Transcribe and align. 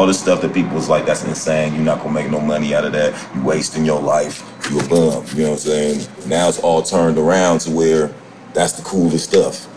all 0.00 0.06
the 0.06 0.14
stuff 0.14 0.40
that 0.40 0.54
people 0.54 0.74
was 0.74 0.88
like, 0.88 1.04
that's 1.04 1.24
insane. 1.24 1.74
You're 1.74 1.84
not 1.84 1.98
gonna 1.98 2.14
make 2.14 2.30
no 2.30 2.40
money 2.40 2.74
out 2.74 2.86
of 2.86 2.92
that. 2.92 3.12
You 3.34 3.44
wasting 3.44 3.84
your 3.84 4.00
life. 4.00 4.42
You 4.70 4.80
a 4.80 4.88
bum. 4.88 5.26
You 5.34 5.42
know 5.42 5.50
what 5.50 5.52
I'm 5.52 5.56
saying? 5.58 6.08
Now 6.26 6.48
it's 6.48 6.58
all 6.60 6.82
turned 6.82 7.18
around 7.18 7.58
to 7.60 7.70
where 7.70 8.10
that's 8.54 8.72
the 8.72 8.82
coolest 8.82 9.28
stuff. 9.28 9.68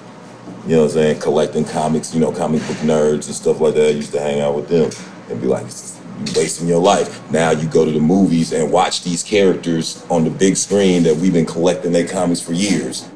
You 0.66 0.78
know 0.78 0.84
what 0.84 0.92
I'm 0.92 0.92
saying? 0.92 1.20
Collecting 1.20 1.66
comics, 1.66 2.14
you 2.14 2.22
know, 2.22 2.32
comic 2.32 2.62
book 2.68 2.78
nerds 2.78 3.26
and 3.26 3.36
stuff 3.36 3.60
like 3.60 3.74
that. 3.74 3.88
I 3.88 3.90
used 3.90 4.14
to 4.14 4.22
hang 4.22 4.40
out 4.40 4.56
with 4.56 4.70
them 4.70 4.90
and 5.30 5.42
be 5.42 5.48
like, 5.48 5.66
you 5.66 6.32
wasting 6.38 6.70
your 6.70 6.82
life. 6.82 7.30
Now 7.30 7.52
you 7.52 7.68
go 7.68 7.84
to 7.84 7.92
the 7.92 8.00
movies 8.00 8.54
and 8.54 8.72
watch 8.72 9.04
these 9.04 9.24
characters 9.24 10.06
on 10.10 10.24
the 10.24 10.30
big 10.30 10.56
screen 10.56 11.04
that 11.04 11.18
we've 11.18 11.34
been 11.34 11.46
collecting 11.46 11.92
their 11.92 12.08
comics 12.08 12.40
for 12.40 12.54
years. 12.54 13.10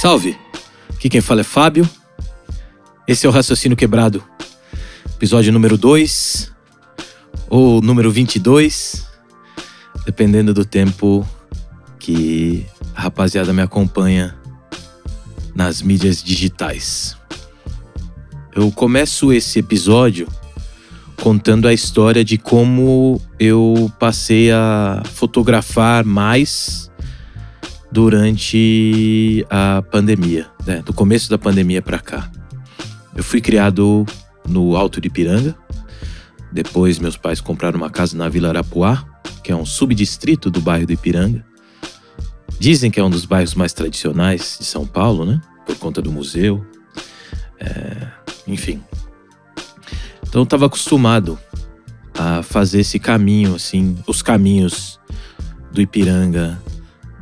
Salve! 0.00 0.38
Aqui 0.94 1.10
quem 1.10 1.20
fala 1.20 1.40
é 1.40 1.44
Fábio. 1.44 2.05
Esse 3.08 3.24
é 3.24 3.28
o 3.28 3.32
Raciocínio 3.32 3.76
Quebrado, 3.76 4.20
episódio 5.14 5.52
número 5.52 5.78
2 5.78 6.52
ou 7.48 7.80
número 7.80 8.10
22, 8.10 9.06
dependendo 10.04 10.52
do 10.52 10.64
tempo 10.64 11.24
que 12.00 12.66
a 12.96 13.02
rapaziada 13.02 13.52
me 13.52 13.62
acompanha 13.62 14.34
nas 15.54 15.82
mídias 15.82 16.20
digitais. 16.20 17.16
Eu 18.52 18.72
começo 18.72 19.32
esse 19.32 19.60
episódio 19.60 20.26
contando 21.22 21.68
a 21.68 21.72
história 21.72 22.24
de 22.24 22.36
como 22.36 23.22
eu 23.38 23.88
passei 24.00 24.50
a 24.50 25.00
fotografar 25.14 26.04
mais 26.04 26.90
durante 27.92 29.46
a 29.48 29.80
pandemia, 29.92 30.48
né? 30.66 30.82
do 30.84 30.92
começo 30.92 31.30
da 31.30 31.38
pandemia 31.38 31.80
para 31.80 32.00
cá. 32.00 32.32
Eu 33.16 33.24
fui 33.24 33.40
criado 33.40 34.04
no 34.46 34.76
Alto 34.76 35.00
de 35.00 35.08
Piranga. 35.08 35.56
Depois 36.52 36.98
meus 36.98 37.16
pais 37.16 37.40
compraram 37.40 37.78
uma 37.78 37.88
casa 37.88 38.14
na 38.14 38.28
Vila 38.28 38.48
Arapuá, 38.48 39.04
que 39.42 39.50
é 39.50 39.56
um 39.56 39.64
subdistrito 39.64 40.50
do 40.50 40.60
bairro 40.60 40.86
do 40.86 40.92
Ipiranga. 40.92 41.42
Dizem 42.58 42.90
que 42.90 43.00
é 43.00 43.02
um 43.04 43.08
dos 43.08 43.24
bairros 43.24 43.54
mais 43.54 43.72
tradicionais 43.72 44.58
de 44.60 44.66
São 44.66 44.86
Paulo, 44.86 45.24
né? 45.24 45.40
Por 45.64 45.76
conta 45.76 46.02
do 46.02 46.12
museu. 46.12 46.64
É, 47.58 48.06
enfim. 48.46 48.82
Então 50.22 50.42
eu 50.42 50.44
estava 50.44 50.66
acostumado 50.66 51.38
a 52.14 52.42
fazer 52.42 52.80
esse 52.80 52.98
caminho, 52.98 53.54
assim, 53.54 53.96
os 54.06 54.20
caminhos 54.20 55.00
do 55.72 55.80
Ipiranga, 55.80 56.60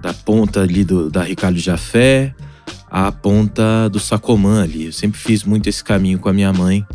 da 0.02 0.12
ponta 0.12 0.60
ali 0.62 0.84
do, 0.84 1.08
da 1.08 1.22
Ricardo 1.22 1.58
Jafé 1.58 2.34
à 2.97 3.11
ponta 3.11 3.89
do 3.91 3.98
Sacomã 3.98 4.62
ali. 4.62 4.84
Eu 4.84 4.92
sempre 4.92 5.19
fiz 5.19 5.42
muito 5.42 5.69
esse 5.69 5.83
caminho 5.83 6.17
com 6.20 6.28
a 6.28 6.33
minha 6.33 6.53
mãe 6.53 6.87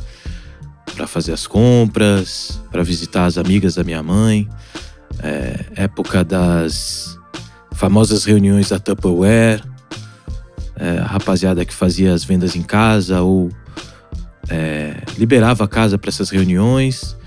para 0.95 1.05
fazer 1.05 1.33
as 1.33 1.45
compras, 1.45 2.61
para 2.71 2.81
visitar 2.83 3.25
as 3.25 3.37
amigas 3.37 3.75
da 3.75 3.83
minha 3.83 4.01
mãe. 4.01 4.47
É, 5.21 5.65
época 5.75 6.23
das 6.23 7.19
famosas 7.73 8.23
reuniões 8.23 8.69
da 8.69 8.79
Tupperware, 8.79 9.61
é, 10.77 10.99
a 10.99 11.05
rapaziada 11.05 11.65
que 11.65 11.73
fazia 11.73 12.13
as 12.13 12.23
vendas 12.23 12.55
em 12.55 12.61
casa 12.61 13.21
ou 13.21 13.49
é, 14.47 15.03
liberava 15.17 15.65
a 15.65 15.67
casa 15.67 15.97
para 15.97 16.07
essas 16.07 16.29
reuniões. 16.29 17.17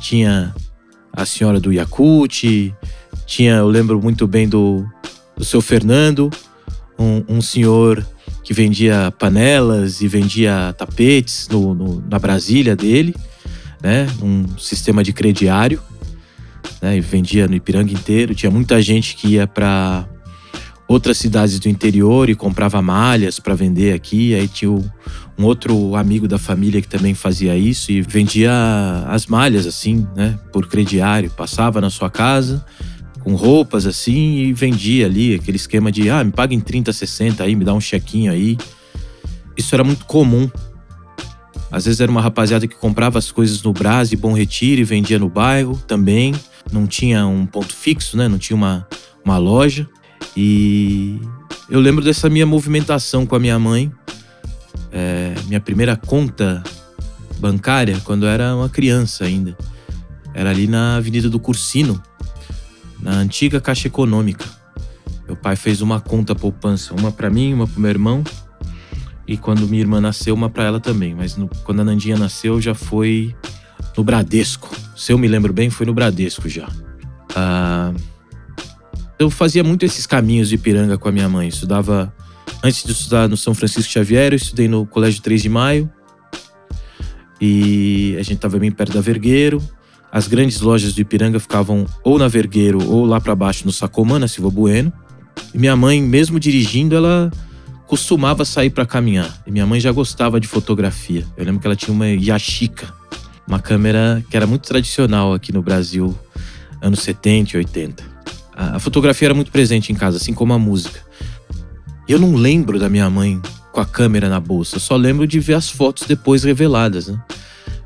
Tinha 0.00 0.54
a 1.12 1.26
senhora 1.26 1.58
do 1.58 1.72
Yakut, 1.72 2.72
tinha, 3.26 3.54
eu 3.54 3.66
lembro 3.66 4.00
muito 4.00 4.28
bem 4.28 4.48
do, 4.48 4.86
do 5.36 5.44
seu 5.44 5.60
Fernando, 5.60 6.30
um, 6.98 7.36
um 7.36 7.42
senhor 7.42 8.06
que 8.42 8.52
vendia 8.52 9.12
panelas 9.18 10.00
e 10.00 10.08
vendia 10.08 10.74
tapetes 10.76 11.48
no, 11.48 11.74
no, 11.74 12.04
na 12.08 12.18
Brasília 12.18 12.74
dele, 12.74 13.14
né? 13.82 14.06
Um 14.20 14.46
sistema 14.58 15.02
de 15.02 15.12
crediário, 15.12 15.80
né? 16.80 16.96
E 16.96 17.00
vendia 17.00 17.46
no 17.46 17.54
Ipiranga 17.54 17.92
inteiro. 17.92 18.34
Tinha 18.34 18.50
muita 18.50 18.80
gente 18.82 19.14
que 19.14 19.28
ia 19.28 19.46
para 19.46 20.08
outras 20.88 21.18
cidades 21.18 21.58
do 21.58 21.68
interior 21.68 22.28
e 22.28 22.34
comprava 22.34 22.82
malhas 22.82 23.38
para 23.38 23.54
vender 23.54 23.94
aqui. 23.94 24.34
Aí 24.34 24.48
tinha 24.48 24.70
um 24.70 25.44
outro 25.44 25.94
amigo 25.96 26.26
da 26.28 26.38
família 26.38 26.82
que 26.82 26.88
também 26.88 27.14
fazia 27.14 27.56
isso 27.56 27.90
e 27.92 28.02
vendia 28.02 28.52
as 29.06 29.26
malhas 29.26 29.66
assim, 29.66 30.06
né? 30.16 30.38
Por 30.52 30.68
crediário. 30.68 31.30
Passava 31.30 31.80
na 31.80 31.90
sua 31.90 32.10
casa 32.10 32.64
com 33.22 33.34
roupas 33.34 33.86
assim 33.86 34.36
e 34.38 34.52
vendia 34.52 35.06
ali 35.06 35.34
aquele 35.34 35.56
esquema 35.56 35.90
de 35.90 36.10
ah, 36.10 36.22
me 36.22 36.32
paga 36.32 36.54
em 36.54 36.60
30, 36.60 36.92
60 36.92 37.42
aí, 37.42 37.54
me 37.54 37.64
dá 37.64 37.72
um 37.72 37.80
chequinho 37.80 38.32
aí. 38.32 38.56
Isso 39.56 39.74
era 39.74 39.84
muito 39.84 40.04
comum. 40.06 40.50
Às 41.70 41.86
vezes 41.86 42.00
era 42.00 42.10
uma 42.10 42.20
rapaziada 42.20 42.66
que 42.66 42.76
comprava 42.76 43.18
as 43.18 43.32
coisas 43.32 43.62
no 43.62 43.72
Brás 43.72 44.12
e 44.12 44.16
Bom 44.16 44.34
Retiro 44.34 44.80
e 44.80 44.84
vendia 44.84 45.18
no 45.18 45.28
bairro 45.28 45.80
também. 45.86 46.34
Não 46.70 46.86
tinha 46.86 47.26
um 47.26 47.46
ponto 47.46 47.74
fixo, 47.74 48.16
né? 48.16 48.28
Não 48.28 48.38
tinha 48.38 48.56
uma, 48.56 48.86
uma 49.24 49.38
loja. 49.38 49.88
E 50.36 51.18
eu 51.70 51.80
lembro 51.80 52.04
dessa 52.04 52.28
minha 52.28 52.44
movimentação 52.44 53.24
com 53.24 53.34
a 53.34 53.38
minha 53.38 53.58
mãe. 53.58 53.90
É, 54.90 55.34
minha 55.46 55.60
primeira 55.60 55.96
conta 55.96 56.62
bancária, 57.38 57.98
quando 58.04 58.26
eu 58.26 58.28
era 58.28 58.54
uma 58.54 58.68
criança 58.68 59.24
ainda. 59.24 59.56
Era 60.34 60.50
ali 60.50 60.66
na 60.66 60.96
Avenida 60.96 61.28
do 61.28 61.40
Cursino, 61.40 62.02
na 63.02 63.12
antiga 63.12 63.60
Caixa 63.60 63.88
Econômica. 63.88 64.46
Meu 65.26 65.36
pai 65.36 65.56
fez 65.56 65.82
uma 65.82 66.00
conta 66.00 66.34
poupança, 66.34 66.94
uma 66.94 67.10
para 67.10 67.28
mim, 67.28 67.52
uma 67.52 67.66
pro 67.66 67.80
meu 67.80 67.90
irmão. 67.90 68.24
E 69.26 69.36
quando 69.36 69.68
minha 69.68 69.80
irmã 69.80 70.00
nasceu, 70.00 70.34
uma 70.34 70.48
para 70.48 70.64
ela 70.64 70.80
também. 70.80 71.14
Mas 71.14 71.36
no, 71.36 71.48
quando 71.64 71.80
a 71.80 71.84
Nandinha 71.84 72.16
nasceu, 72.16 72.60
já 72.60 72.74
foi 72.74 73.34
no 73.96 74.04
Bradesco. 74.04 74.74
Se 74.96 75.12
eu 75.12 75.18
me 75.18 75.28
lembro 75.28 75.52
bem, 75.52 75.70
foi 75.70 75.86
no 75.86 75.94
Bradesco 75.94 76.48
já. 76.48 76.68
Ah, 77.34 77.92
eu 79.18 79.30
fazia 79.30 79.62
muito 79.62 79.84
esses 79.84 80.06
caminhos 80.06 80.48
de 80.48 80.58
Piranga 80.58 80.98
com 80.98 81.08
a 81.08 81.12
minha 81.12 81.28
mãe. 81.28 81.48
Estudava. 81.48 82.12
Antes 82.64 82.84
de 82.84 82.92
estudar 82.92 83.28
no 83.28 83.36
São 83.36 83.54
Francisco 83.54 83.90
Xavier, 83.90 84.32
eu 84.32 84.36
estudei 84.36 84.68
no 84.68 84.86
Colégio 84.86 85.20
3 85.22 85.42
de 85.42 85.48
Maio. 85.48 85.90
E 87.40 88.14
a 88.18 88.22
gente 88.22 88.34
estava 88.34 88.58
bem 88.58 88.70
perto 88.70 88.92
da 88.92 89.00
Vergueiro. 89.00 89.60
As 90.12 90.28
grandes 90.28 90.60
lojas 90.60 90.92
do 90.92 91.00
Ipiranga 91.00 91.40
ficavam 91.40 91.86
ou 92.04 92.18
na 92.18 92.28
Vergueiro 92.28 92.86
ou 92.86 93.06
lá 93.06 93.18
para 93.18 93.34
baixo 93.34 93.64
no 93.64 93.72
Sacomã, 93.72 94.18
na 94.18 94.28
Silva 94.28 94.50
Bueno. 94.50 94.92
E 95.54 95.58
minha 95.58 95.74
mãe, 95.74 96.02
mesmo 96.02 96.38
dirigindo, 96.38 96.94
ela 96.94 97.32
costumava 97.86 98.44
sair 98.44 98.68
para 98.68 98.84
caminhar. 98.84 99.42
E 99.46 99.50
minha 99.50 99.64
mãe 99.64 99.80
já 99.80 99.90
gostava 99.90 100.38
de 100.38 100.46
fotografia. 100.46 101.24
Eu 101.34 101.46
lembro 101.46 101.62
que 101.62 101.66
ela 101.66 101.74
tinha 101.74 101.94
uma 101.94 102.06
Yashica, 102.08 102.92
uma 103.48 103.58
câmera 103.58 104.22
que 104.28 104.36
era 104.36 104.46
muito 104.46 104.68
tradicional 104.68 105.32
aqui 105.32 105.50
no 105.50 105.62
Brasil, 105.62 106.14
anos 106.82 107.00
70 107.00 107.54
e 107.54 107.56
80. 107.56 108.04
A 108.54 108.78
fotografia 108.78 109.28
era 109.28 109.34
muito 109.34 109.50
presente 109.50 109.92
em 109.92 109.94
casa, 109.94 110.18
assim 110.18 110.34
como 110.34 110.52
a 110.52 110.58
música. 110.58 111.00
Eu 112.06 112.18
não 112.18 112.34
lembro 112.34 112.78
da 112.78 112.90
minha 112.90 113.08
mãe 113.08 113.40
com 113.72 113.80
a 113.80 113.86
câmera 113.86 114.28
na 114.28 114.38
bolsa, 114.38 114.78
só 114.78 114.94
lembro 114.94 115.26
de 115.26 115.40
ver 115.40 115.54
as 115.54 115.70
fotos 115.70 116.06
depois 116.06 116.44
reveladas, 116.44 117.08
né? 117.08 117.18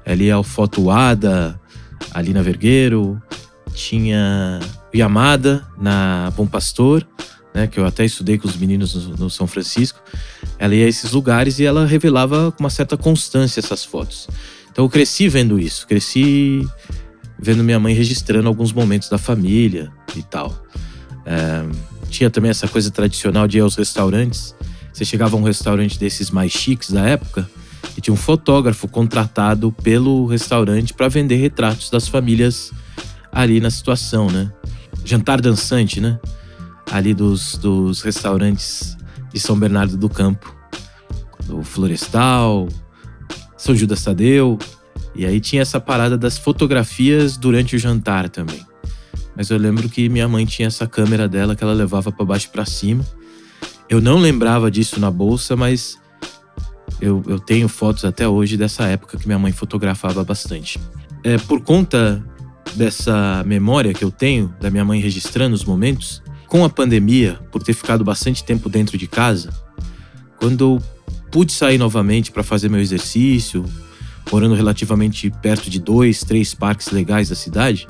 Ali 0.04 0.28
é 0.28 0.32
a 0.32 0.42
foto 0.42 0.90
Ada, 0.90 1.60
ali 2.16 2.32
na 2.32 2.40
Vergueiro, 2.40 3.20
tinha 3.74 4.58
Yamada 4.94 5.66
na 5.78 6.32
Bom 6.34 6.46
Pastor, 6.46 7.06
né, 7.52 7.66
que 7.66 7.78
eu 7.78 7.84
até 7.84 8.06
estudei 8.06 8.38
com 8.38 8.48
os 8.48 8.56
meninos 8.56 8.94
no, 8.94 9.16
no, 9.18 9.30
São 9.30 9.46
Francisco. 9.46 10.00
Ela 10.58 10.74
ia 10.74 10.86
a 10.86 10.88
esses 10.88 11.12
lugares 11.12 11.58
e 11.58 11.66
ela 11.66 11.84
revelava 11.84 12.50
com 12.52 12.64
uma 12.64 12.70
certa 12.70 12.96
constância 12.96 13.60
essas 13.60 13.84
fotos. 13.84 14.28
Então 14.72 14.82
eu 14.86 14.88
cresci 14.88 15.28
vendo 15.28 15.58
isso, 15.58 15.86
cresci 15.86 16.66
vendo 17.38 17.62
minha 17.62 17.78
mãe 17.78 17.92
registrando 17.92 18.48
alguns 18.48 18.72
momentos 18.72 19.10
da 19.10 19.18
família 19.18 19.92
e 20.16 20.22
tal. 20.22 20.64
É, 21.26 21.66
tinha 22.08 22.30
também 22.30 22.50
essa 22.50 22.66
coisa 22.66 22.90
tradicional 22.90 23.46
de 23.46 23.58
ir 23.58 23.60
aos 23.60 23.76
restaurantes. 23.76 24.54
Você 24.90 25.04
chegava 25.04 25.36
a 25.36 25.38
um 25.38 25.42
restaurante 25.42 25.98
desses 25.98 26.30
mais 26.30 26.50
chiques 26.50 26.90
da 26.90 27.06
época, 27.06 27.46
e 27.96 28.00
tinha 28.00 28.14
um 28.14 28.16
fotógrafo 28.16 28.88
contratado 28.88 29.72
pelo 29.82 30.26
restaurante 30.26 30.94
para 30.94 31.08
vender 31.08 31.36
retratos 31.36 31.90
das 31.90 32.08
famílias 32.08 32.72
ali 33.32 33.60
na 33.60 33.70
situação, 33.70 34.28
né? 34.28 34.50
Jantar 35.04 35.40
dançante, 35.40 36.00
né? 36.00 36.18
Ali 36.90 37.12
dos, 37.12 37.56
dos 37.58 38.00
restaurantes 38.02 38.96
de 39.32 39.38
São 39.38 39.58
Bernardo 39.58 39.96
do 39.96 40.08
Campo. 40.08 40.54
Do 41.44 41.62
Florestal, 41.62 42.68
São 43.56 43.74
Judas 43.74 44.02
Tadeu. 44.02 44.58
E 45.14 45.24
aí 45.24 45.40
tinha 45.40 45.62
essa 45.62 45.80
parada 45.80 46.16
das 46.16 46.38
fotografias 46.38 47.36
durante 47.36 47.76
o 47.76 47.78
jantar 47.78 48.28
também. 48.28 48.64
Mas 49.36 49.50
eu 49.50 49.58
lembro 49.58 49.88
que 49.88 50.08
minha 50.08 50.26
mãe 50.26 50.46
tinha 50.46 50.68
essa 50.68 50.86
câmera 50.86 51.28
dela 51.28 51.54
que 51.54 51.62
ela 51.62 51.74
levava 51.74 52.10
para 52.10 52.24
baixo 52.24 52.46
e 52.46 52.50
para 52.50 52.64
cima. 52.64 53.04
Eu 53.88 54.00
não 54.00 54.18
lembrava 54.18 54.70
disso 54.70 54.98
na 54.98 55.10
bolsa, 55.10 55.54
mas 55.54 55.98
eu, 57.00 57.22
eu 57.26 57.38
tenho 57.38 57.68
fotos 57.68 58.04
até 58.04 58.28
hoje 58.28 58.56
dessa 58.56 58.84
época 58.84 59.18
que 59.18 59.26
minha 59.26 59.38
mãe 59.38 59.52
fotografava 59.52 60.24
bastante. 60.24 60.78
É, 61.22 61.38
por 61.38 61.60
conta 61.60 62.24
dessa 62.74 63.42
memória 63.44 63.92
que 63.92 64.04
eu 64.04 64.10
tenho 64.10 64.54
da 64.60 64.70
minha 64.70 64.84
mãe 64.84 65.00
registrando 65.00 65.54
os 65.54 65.64
momentos, 65.64 66.22
com 66.46 66.64
a 66.64 66.68
pandemia, 66.68 67.38
por 67.50 67.62
ter 67.62 67.72
ficado 67.72 68.04
bastante 68.04 68.44
tempo 68.44 68.68
dentro 68.68 68.96
de 68.96 69.06
casa, 69.06 69.50
quando 70.38 70.76
eu 70.76 70.82
pude 71.30 71.52
sair 71.52 71.78
novamente 71.78 72.30
para 72.30 72.42
fazer 72.42 72.68
meu 72.68 72.80
exercício, 72.80 73.64
morando 74.30 74.54
relativamente 74.54 75.30
perto 75.42 75.68
de 75.68 75.80
dois, 75.80 76.20
três 76.20 76.54
parques 76.54 76.90
legais 76.90 77.28
da 77.28 77.34
cidade, 77.34 77.86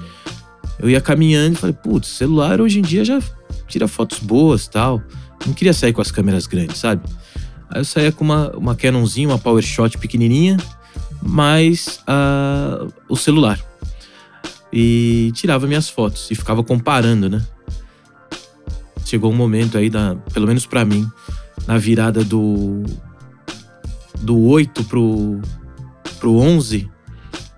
eu 0.79 0.91
ia 0.91 1.01
caminhando 1.01 1.55
e 1.55 1.57
falei, 1.57 1.75
putz, 1.75 2.09
celular 2.09 2.61
hoje 2.61 2.79
em 2.79 2.83
dia 2.83 3.05
já 3.05 3.21
tira 3.67 3.89
fotos 3.89 4.19
boas 4.19 4.69
tal. 4.69 5.03
Não 5.47 5.53
queria 5.53 5.73
sair 5.73 5.93
com 5.93 6.01
as 6.01 6.11
câmeras 6.11 6.47
grandes, 6.47 6.79
sabe? 6.79 7.03
Aí 7.71 7.81
eu 7.81 7.85
saía 7.85 8.13
com 8.13 8.25
uma, 8.25 8.51
uma 8.57 8.75
Canonzinha, 8.75 9.29
uma 9.29 9.39
PowerShot 9.39 9.99
pequenininha, 9.99 10.57
mais 11.23 12.01
uh, 12.09 12.93
o 13.09 13.17
celular. 13.17 13.61
E 14.73 15.31
tirava 15.35 15.67
minhas 15.67 15.89
fotos 15.89 16.31
e 16.31 16.35
ficava 16.35 16.63
comparando, 16.63 17.29
né? 17.29 17.45
Chegou 19.05 19.33
um 19.33 19.37
momento 19.37 19.79
aí, 19.79 19.89
da, 19.89 20.17
pelo 20.33 20.47
menos 20.47 20.67
para 20.67 20.85
mim, 20.85 21.09
na 21.67 21.79
virada 21.79 22.25
do, 22.25 22.83
do 24.21 24.39
8 24.49 24.85
pro, 24.85 25.41
pro 26.19 26.37
11, 26.37 26.91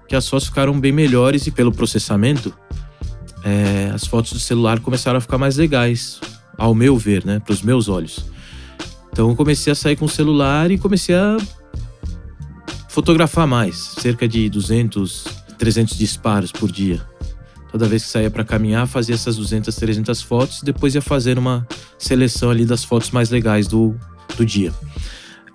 que 0.07 0.15
as 0.15 0.29
fotos 0.29 0.49
ficaram 0.49 0.79
bem 0.79 0.93
melhores 0.93 1.47
e 1.47 1.51
pelo 1.51 1.73
processamento, 1.73 2.55
é, 3.43 3.91
as 3.95 4.07
fotos 4.07 4.33
do 4.33 4.39
celular 4.39 4.81
começaram 4.81 5.19
a 5.19 5.21
ficar 5.21 5.39
mais 5.39 5.57
legais, 5.57 6.21
ao 6.57 6.75
meu 6.75 6.97
ver, 6.97 7.25
né? 7.25 7.39
Para 7.39 7.53
os 7.53 7.63
meus 7.63 7.89
olhos. 7.89 8.25
Então 9.19 9.31
eu 9.31 9.35
comecei 9.35 9.73
a 9.73 9.75
sair 9.75 9.97
com 9.97 10.05
o 10.05 10.09
celular 10.09 10.71
e 10.71 10.79
comecei 10.79 11.13
a 11.13 11.37
fotografar 12.89 13.49
mais, 13.49 13.75
cerca 13.99 14.29
de 14.29 14.49
200, 14.49 15.25
300 15.59 15.99
disparos 15.99 16.53
por 16.53 16.71
dia. 16.71 17.05
Toda 17.73 17.89
vez 17.89 18.05
que 18.05 18.11
saía 18.11 18.31
para 18.31 18.45
caminhar, 18.45 18.87
fazia 18.87 19.17
essas 19.17 19.37
200, 19.37 19.75
300 19.75 20.23
fotos 20.23 20.63
e 20.63 20.67
depois 20.67 20.95
ia 20.95 21.03
fazer 21.03 21.37
uma 21.37 21.67
seleção 21.99 22.49
ali 22.49 22.65
das 22.65 22.85
fotos 22.85 23.11
mais 23.11 23.29
legais 23.29 23.67
do, 23.67 23.93
do 24.37 24.47
dia. 24.47 24.73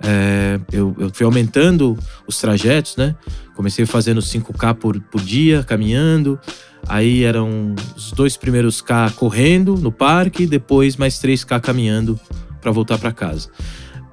É, 0.04 0.59
eu, 0.69 0.94
eu, 1.00 1.09
fui 1.13 1.25
aumentando 1.25 1.98
os 2.27 2.38
trajetos, 2.42 2.98
né? 2.98 3.16
Comecei 3.56 3.86
fazendo 3.86 4.19
5K 4.19 4.74
por, 4.74 5.00
por 5.04 5.21
dia, 5.21 5.63
caminhando. 5.63 6.38
Aí 6.86 7.24
eram 7.24 7.74
os 7.95 8.12
dois 8.12 8.36
primeiros 8.36 8.81
K 8.81 9.09
correndo 9.12 9.77
no 9.77 9.89
parque, 9.89 10.45
depois 10.45 10.98
mais 10.98 11.13
3K 11.13 11.62
caminhando 11.62 12.19
para 12.63 12.71
voltar 12.71 12.98
para 12.98 13.12
casa. 13.12 13.50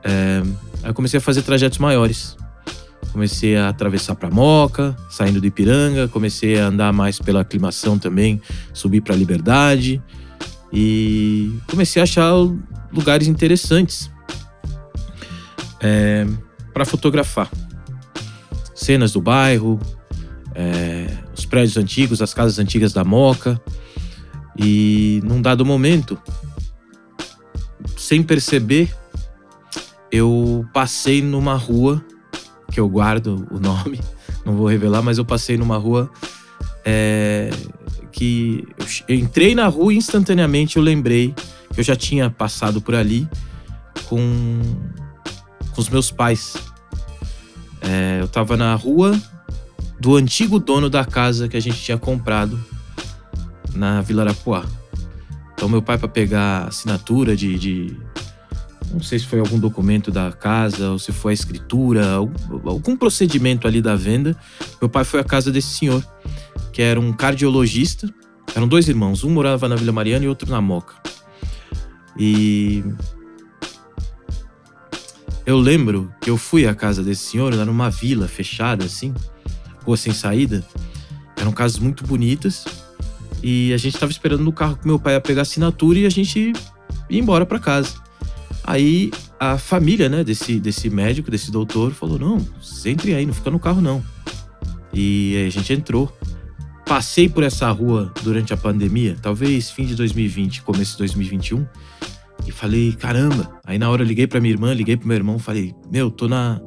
É, 0.03 0.43
aí 0.83 0.93
comecei 0.93 1.19
a 1.19 1.21
fazer 1.21 1.43
trajetos 1.43 1.79
maiores. 1.79 2.37
Comecei 3.13 3.57
a 3.57 3.69
atravessar 3.69 4.15
para 4.15 4.31
Moca, 4.31 4.97
saindo 5.09 5.41
do 5.41 5.47
Ipiranga, 5.47 6.07
comecei 6.07 6.61
a 6.61 6.67
andar 6.67 6.93
mais 6.93 7.19
pela 7.19 7.41
aclimação 7.41 7.99
também, 7.99 8.41
subir 8.73 9.01
para 9.01 9.17
Liberdade 9.17 10.01
e 10.73 11.53
comecei 11.69 12.01
a 12.01 12.05
achar 12.05 12.33
lugares 12.93 13.27
interessantes 13.27 14.11
é, 15.81 16.27
para 16.73 16.85
fotografar. 16.85 17.51
Cenas 18.75 19.13
do 19.13 19.21
bairro, 19.21 19.81
é, 20.55 21.09
os 21.37 21.45
prédios 21.45 21.77
antigos, 21.77 22.23
as 22.23 22.33
casas 22.33 22.59
antigas 22.59 22.93
da 22.93 23.05
Moca. 23.05 23.61
E 24.57 25.21
num 25.25 25.41
dado 25.41 25.65
momento, 25.65 26.19
sem 28.11 28.25
perceber, 28.25 28.93
eu 30.11 30.67
passei 30.73 31.23
numa 31.23 31.55
rua, 31.55 32.05
que 32.73 32.81
eu 32.81 32.89
guardo 32.89 33.47
o 33.53 33.61
nome, 33.61 34.01
não 34.45 34.57
vou 34.57 34.67
revelar, 34.67 35.01
mas 35.01 35.17
eu 35.17 35.25
passei 35.25 35.57
numa 35.57 35.77
rua 35.77 36.11
é, 36.85 37.51
que 38.11 38.67
eu 39.07 39.15
entrei 39.15 39.55
na 39.55 39.69
rua 39.69 39.95
e 39.95 39.97
instantaneamente 39.97 40.77
eu 40.77 40.83
lembrei 40.83 41.33
que 41.73 41.79
eu 41.79 41.85
já 41.85 41.95
tinha 41.95 42.29
passado 42.29 42.81
por 42.81 42.97
ali 42.97 43.29
com 44.09 44.27
com 45.71 45.81
os 45.81 45.89
meus 45.89 46.11
pais. 46.11 46.57
É, 47.81 48.19
eu 48.21 48.27
tava 48.27 48.57
na 48.57 48.75
rua 48.75 49.17
do 50.01 50.17
antigo 50.17 50.59
dono 50.59 50.91
da 50.91 51.05
casa 51.05 51.49
que 51.49 51.57
a 51.57 51.61
gente 51.61 51.81
tinha 51.81 51.97
comprado 51.97 52.59
na 53.73 54.03
Vila 54.03 54.23
Arapuá. 54.23 54.65
Então, 55.61 55.69
meu 55.69 55.83
pai, 55.83 55.99
para 55.99 56.09
pegar 56.09 56.69
assinatura 56.69 57.37
de, 57.37 57.59
de, 57.59 57.95
Não 58.91 59.03
sei 59.03 59.19
se 59.19 59.27
foi 59.27 59.41
algum 59.41 59.59
documento 59.59 60.11
da 60.11 60.33
casa 60.33 60.93
ou 60.93 60.99
se 60.99 61.13
foi 61.13 61.33
a 61.33 61.35
escritura, 61.35 62.15
algum 62.65 62.97
procedimento 62.97 63.69
ali 63.69 63.83
da 63.83 63.95
venda. 63.95 64.35
Meu 64.81 64.89
pai 64.89 65.05
foi 65.05 65.21
à 65.21 65.23
casa 65.23 65.53
desse 65.53 65.69
senhor, 65.69 66.03
que 66.73 66.81
era 66.81 66.99
um 66.99 67.13
cardiologista. 67.13 68.09
Eram 68.55 68.67
dois 68.67 68.89
irmãos, 68.89 69.23
um 69.23 69.29
morava 69.29 69.69
na 69.69 69.77
Vila 69.77 69.93
Mariana 69.93 70.25
e 70.25 70.29
outro 70.29 70.51
na 70.51 70.63
Moca. 70.63 70.95
E 72.19 72.83
eu 75.45 75.59
lembro 75.59 76.11
que 76.23 76.31
eu 76.31 76.39
fui 76.39 76.67
à 76.67 76.75
casa 76.75 77.03
desse 77.03 77.33
senhor, 77.33 77.53
era 77.53 77.67
numa 77.67 77.91
vila 77.91 78.27
fechada, 78.27 78.87
assim, 78.87 79.13
rua 79.85 79.99
sem 79.99 80.15
saída. 80.15 80.65
Eram 81.37 81.53
casas 81.53 81.79
muito 81.79 82.03
bonitas. 82.07 82.65
E 83.43 83.73
a 83.73 83.77
gente 83.77 83.99
tava 83.99 84.13
esperando 84.13 84.43
no 84.43 84.53
carro 84.53 84.77
que 84.77 84.87
meu 84.87 84.99
pai 84.99 85.15
ia 85.15 85.21
pegar 85.21 85.43
assinatura 85.43 85.99
e 85.99 86.07
a 86.07 86.11
gente 86.11 86.53
ia 87.09 87.21
embora 87.21 87.47
para 87.47 87.59
casa. 87.59 87.95
Aí 88.65 89.11
a 89.39 89.57
família, 89.57 90.09
né, 90.09 90.23
desse, 90.23 90.61
desse 90.61 90.91
médico, 90.91 91.31
desse 91.31 91.51
doutor, 91.51 91.93
falou: 91.93 92.19
Não, 92.19 92.47
entre 92.85 93.15
aí, 93.15 93.25
não 93.25 93.33
fica 93.33 93.51
no 93.51 93.59
carro 93.59 93.81
não. 93.81 94.03
E 94.93 95.45
a 95.47 95.51
gente 95.51 95.73
entrou. 95.73 96.15
Passei 96.85 97.29
por 97.29 97.45
essa 97.45 97.71
rua 97.71 98.13
durante 98.25 98.53
a 98.53 98.57
pandemia, 98.57 99.17
talvez 99.23 99.71
fim 99.71 99.87
de 99.87 99.95
2020, 99.95 100.63
começo 100.63 100.93
de 100.93 100.99
2021. 100.99 101.65
E 102.45 102.51
falei, 102.51 102.93
caramba. 102.93 103.61
Aí 103.65 103.79
na 103.79 103.89
hora 103.89 104.03
eu 104.03 104.07
liguei 104.07 104.27
pra 104.27 104.41
minha 104.41 104.53
irmã, 104.53 104.75
liguei 104.75 104.97
pro 104.97 105.07
meu 105.07 105.17
irmão, 105.17 105.39
falei, 105.39 105.73
meu, 105.89 106.11
tô 106.11 106.27
na, 106.27 106.61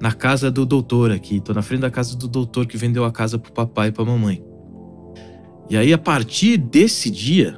na 0.00 0.10
casa 0.10 0.50
do 0.50 0.66
doutor 0.66 1.12
aqui, 1.12 1.40
tô 1.40 1.52
na 1.52 1.62
frente 1.62 1.82
da 1.82 1.90
casa 1.90 2.16
do 2.16 2.26
doutor 2.26 2.66
que 2.66 2.76
vendeu 2.76 3.04
a 3.04 3.12
casa 3.12 3.38
pro 3.38 3.52
papai 3.52 3.88
e 3.88 3.92
pra 3.92 4.04
mamãe. 4.04 4.42
E 5.68 5.76
aí, 5.76 5.92
a 5.92 5.98
partir 5.98 6.56
desse 6.56 7.10
dia, 7.10 7.56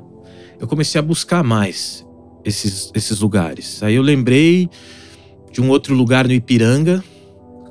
eu 0.60 0.66
comecei 0.66 0.98
a 0.98 1.02
buscar 1.02 1.42
mais 1.42 2.06
esses, 2.44 2.90
esses 2.94 3.20
lugares. 3.20 3.82
Aí 3.82 3.94
eu 3.94 4.02
lembrei 4.02 4.68
de 5.52 5.60
um 5.60 5.68
outro 5.68 5.94
lugar 5.94 6.26
no 6.26 6.32
Ipiranga, 6.32 7.02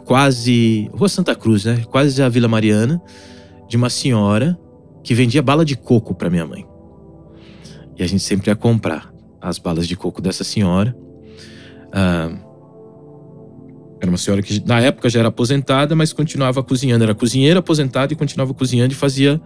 quase. 0.06 0.90
Rua 0.94 1.10
Santa 1.10 1.36
Cruz, 1.36 1.66
né? 1.66 1.84
Quase 1.90 2.22
a 2.22 2.30
Vila 2.30 2.48
Mariana, 2.48 3.02
de 3.68 3.78
uma 3.78 3.90
senhora 3.90 4.60
que 5.04 5.14
vendia 5.14 5.42
bala 5.42 5.64
de 5.64 5.76
coco 5.76 6.14
para 6.14 6.30
minha 6.30 6.46
mãe. 6.46 6.66
E 7.98 8.04
a 8.04 8.08
gente 8.08 8.24
sempre 8.24 8.50
ia 8.50 8.56
comprar 8.56 9.14
as 9.40 9.58
balas 9.58 9.88
de 9.88 9.96
coco 9.96 10.22
dessa 10.22 10.44
senhora. 10.44 10.96
Ah, 11.94 12.30
era 14.06 14.12
uma 14.12 14.18
senhora 14.18 14.42
que 14.42 14.64
na 14.66 14.80
época 14.80 15.10
já 15.10 15.20
era 15.20 15.30
aposentada, 15.30 15.96
mas 15.96 16.14
continuava 16.14 16.64
cozinhando. 16.64 17.04
Era 17.04 17.16
cozinheira 17.16 17.60
aposentada 17.60 18.14
e 18.14 18.16
continuava 18.16 18.54
cozinhando 18.54 18.94
e 18.94 18.96
fazia 18.96 19.42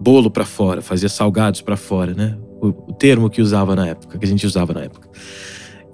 bolo 0.00 0.30
para 0.30 0.44
fora, 0.44 0.80
fazia 0.80 1.08
salgados 1.08 1.60
para 1.60 1.76
fora, 1.76 2.14
né? 2.14 2.36
O, 2.60 2.68
o, 2.68 2.92
termo 2.92 3.28
que 3.28 3.42
usava 3.42 3.74
na 3.74 3.88
época, 3.88 4.18
que 4.18 4.24
a 4.24 4.28
gente 4.28 4.46
usava 4.46 4.72
na 4.72 4.82
época. 4.82 5.08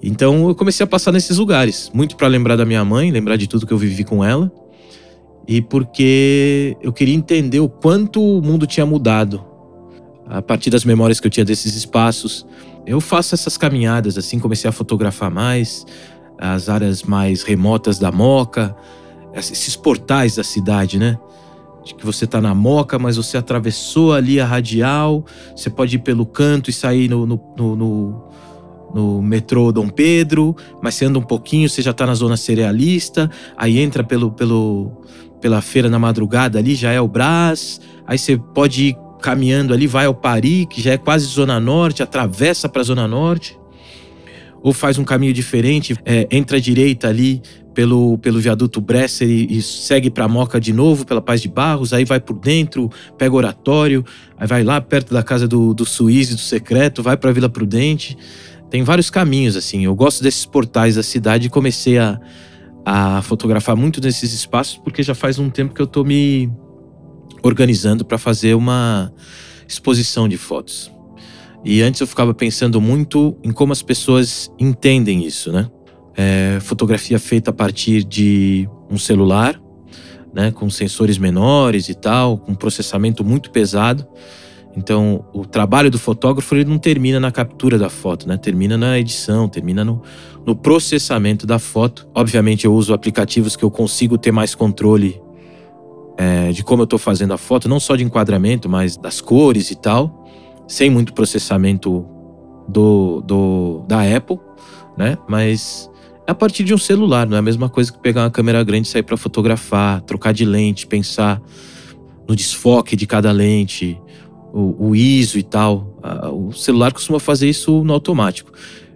Então 0.02 0.48
eu 0.48 0.54
comecei 0.54 0.84
a 0.84 0.86
passar 0.86 1.12
nesses 1.12 1.38
lugares, 1.38 1.90
muito 1.94 2.16
para 2.16 2.28
lembrar 2.28 2.56
da 2.56 2.64
minha 2.64 2.84
mãe, 2.84 3.10
lembrar 3.10 3.36
de 3.36 3.48
tudo 3.48 3.66
que 3.66 3.72
eu 3.72 3.78
vivi 3.78 4.04
com 4.04 4.24
ela, 4.24 4.52
e 5.46 5.62
porque 5.62 6.76
eu 6.82 6.92
queria 6.92 7.14
entender 7.14 7.60
o 7.60 7.68
quanto 7.68 8.20
o 8.20 8.42
mundo 8.42 8.66
tinha 8.66 8.84
mudado 8.84 9.44
a 10.26 10.42
partir 10.42 10.70
das 10.70 10.84
memórias 10.84 11.18
que 11.20 11.26
eu 11.26 11.30
tinha 11.30 11.44
desses 11.44 11.74
espaços. 11.74 12.46
Eu 12.84 13.00
faço 13.00 13.34
essas 13.34 13.56
caminhadas 13.56 14.18
assim, 14.18 14.38
comecei 14.38 14.68
a 14.68 14.72
fotografar 14.72 15.30
mais 15.30 15.86
as 16.42 16.68
áreas 16.68 17.04
mais 17.04 17.44
remotas 17.44 18.00
da 18.00 18.10
Moca, 18.10 18.74
esses 19.32 19.76
portais 19.76 20.34
da 20.34 20.42
cidade, 20.42 20.98
né? 20.98 21.16
De 21.84 21.94
que 21.94 22.04
você 22.04 22.26
tá 22.26 22.40
na 22.40 22.52
Moca, 22.52 22.98
mas 22.98 23.16
você 23.16 23.36
atravessou 23.36 24.12
ali 24.12 24.40
a 24.40 24.44
radial, 24.44 25.24
você 25.54 25.70
pode 25.70 25.96
ir 25.96 26.00
pelo 26.00 26.26
canto 26.26 26.68
e 26.68 26.72
sair 26.72 27.08
no, 27.08 27.24
no, 27.24 27.40
no, 27.56 27.76
no, 27.76 28.24
no 28.92 29.22
metrô 29.22 29.70
Dom 29.70 29.88
Pedro, 29.88 30.56
mas 30.82 30.96
você 30.96 31.04
anda 31.04 31.18
um 31.20 31.22
pouquinho, 31.22 31.68
você 31.68 31.80
já 31.80 31.92
tá 31.92 32.04
na 32.04 32.14
zona 32.14 32.36
cerealista, 32.36 33.30
aí 33.56 33.78
entra 33.78 34.02
pelo, 34.02 34.32
pelo, 34.32 34.90
pela 35.40 35.60
feira 35.60 35.88
na 35.88 35.98
madrugada 35.98 36.58
ali, 36.58 36.74
já 36.74 36.90
é 36.90 37.00
o 37.00 37.06
Brás, 37.06 37.80
aí 38.04 38.18
você 38.18 38.36
pode 38.36 38.88
ir 38.88 38.96
caminhando 39.20 39.72
ali, 39.72 39.86
vai 39.86 40.06
ao 40.06 40.14
Pari, 40.14 40.66
que 40.66 40.82
já 40.82 40.90
é 40.92 40.98
quase 40.98 41.24
Zona 41.26 41.60
Norte, 41.60 42.02
atravessa 42.02 42.68
para 42.68 42.82
a 42.82 42.84
Zona 42.84 43.06
Norte, 43.06 43.61
ou 44.62 44.72
faz 44.72 44.98
um 44.98 45.04
caminho 45.04 45.32
diferente, 45.32 45.96
é, 46.04 46.26
entra 46.30 46.56
à 46.56 46.60
direita 46.60 47.08
ali 47.08 47.42
pelo, 47.74 48.18
pelo 48.18 48.40
viaduto 48.40 48.80
Bresser 48.80 49.28
e, 49.28 49.58
e 49.58 49.62
segue 49.62 50.10
para 50.10 50.28
Moca 50.28 50.60
de 50.60 50.72
novo, 50.72 51.04
pela 51.04 51.20
Paz 51.20 51.40
de 51.40 51.48
Barros, 51.48 51.92
aí 51.92 52.04
vai 52.04 52.20
por 52.20 52.38
dentro, 52.38 52.90
pega 53.18 53.34
oratório, 53.34 54.04
aí 54.36 54.46
vai 54.46 54.62
lá 54.62 54.80
perto 54.80 55.12
da 55.12 55.22
casa 55.22 55.48
do, 55.48 55.74
do 55.74 55.84
Suíze, 55.84 56.34
do 56.34 56.40
Secreto, 56.40 57.02
vai 57.02 57.16
para 57.16 57.32
Vila 57.32 57.48
Prudente. 57.48 58.16
Tem 58.70 58.82
vários 58.82 59.10
caminhos, 59.10 59.56
assim. 59.56 59.84
Eu 59.84 59.94
gosto 59.94 60.22
desses 60.22 60.46
portais 60.46 60.94
da 60.94 61.02
cidade 61.02 61.46
e 61.46 61.50
comecei 61.50 61.98
a, 61.98 62.18
a 62.84 63.20
fotografar 63.20 63.76
muito 63.76 64.00
nesses 64.00 64.32
espaços, 64.32 64.78
porque 64.78 65.02
já 65.02 65.14
faz 65.14 65.38
um 65.38 65.50
tempo 65.50 65.74
que 65.74 65.82
eu 65.82 65.86
tô 65.86 66.04
me 66.04 66.50
organizando 67.42 68.04
para 68.04 68.16
fazer 68.16 68.54
uma 68.54 69.12
exposição 69.68 70.28
de 70.28 70.38
fotos. 70.38 70.90
E 71.64 71.82
antes 71.82 72.00
eu 72.00 72.06
ficava 72.06 72.34
pensando 72.34 72.80
muito 72.80 73.36
em 73.42 73.52
como 73.52 73.72
as 73.72 73.82
pessoas 73.82 74.50
entendem 74.58 75.24
isso, 75.24 75.52
né? 75.52 75.70
é, 76.16 76.58
fotografia 76.60 77.18
feita 77.18 77.50
a 77.50 77.54
partir 77.54 78.04
de 78.04 78.68
um 78.90 78.98
celular, 78.98 79.60
né, 80.32 80.50
com 80.50 80.68
sensores 80.70 81.18
menores 81.18 81.88
e 81.88 81.94
tal, 81.94 82.38
com 82.38 82.54
processamento 82.54 83.24
muito 83.24 83.50
pesado. 83.50 84.06
Então, 84.74 85.26
o 85.34 85.44
trabalho 85.44 85.90
do 85.90 85.98
fotógrafo 85.98 86.54
ele 86.54 86.64
não 86.64 86.78
termina 86.78 87.20
na 87.20 87.30
captura 87.30 87.76
da 87.76 87.90
foto, 87.90 88.26
né? 88.26 88.38
Termina 88.38 88.78
na 88.78 88.98
edição, 88.98 89.46
termina 89.46 89.84
no, 89.84 90.00
no 90.46 90.56
processamento 90.56 91.46
da 91.46 91.58
foto. 91.58 92.08
Obviamente, 92.14 92.64
eu 92.64 92.72
uso 92.72 92.94
aplicativos 92.94 93.54
que 93.54 93.62
eu 93.62 93.70
consigo 93.70 94.16
ter 94.16 94.32
mais 94.32 94.54
controle 94.54 95.20
é, 96.16 96.52
de 96.52 96.64
como 96.64 96.80
eu 96.80 96.84
estou 96.84 96.98
fazendo 96.98 97.34
a 97.34 97.36
foto, 97.36 97.68
não 97.68 97.78
só 97.78 97.96
de 97.96 98.02
enquadramento, 98.02 98.66
mas 98.66 98.96
das 98.96 99.20
cores 99.20 99.70
e 99.70 99.76
tal, 99.76 100.21
sem 100.72 100.88
muito 100.88 101.12
processamento 101.12 102.06
do, 102.66 103.20
do 103.20 103.84
da 103.86 104.00
Apple, 104.16 104.38
né? 104.96 105.18
Mas 105.28 105.90
é 106.26 106.30
a 106.30 106.34
partir 106.34 106.64
de 106.64 106.72
um 106.72 106.78
celular, 106.78 107.26
não 107.26 107.36
é 107.36 107.40
a 107.40 107.42
mesma 107.42 107.68
coisa 107.68 107.92
que 107.92 107.98
pegar 107.98 108.22
uma 108.22 108.30
câmera 108.30 108.64
grande 108.64 108.88
e 108.88 108.90
sair 108.90 109.02
para 109.02 109.18
fotografar, 109.18 110.00
trocar 110.00 110.32
de 110.32 110.46
lente, 110.46 110.86
pensar 110.86 111.42
no 112.26 112.34
desfoque 112.34 112.96
de 112.96 113.06
cada 113.06 113.30
lente, 113.30 114.00
o, 114.50 114.88
o 114.88 114.96
ISO 114.96 115.38
e 115.38 115.42
tal. 115.42 115.94
O 116.32 116.52
celular 116.52 116.90
costuma 116.90 117.20
fazer 117.20 117.50
isso 117.50 117.84
no 117.84 117.92
automático. 117.92 118.50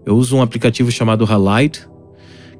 Eu 0.07 0.17
uso 0.17 0.35
um 0.35 0.41
aplicativo 0.41 0.91
chamado 0.91 1.27
Halide, 1.27 1.87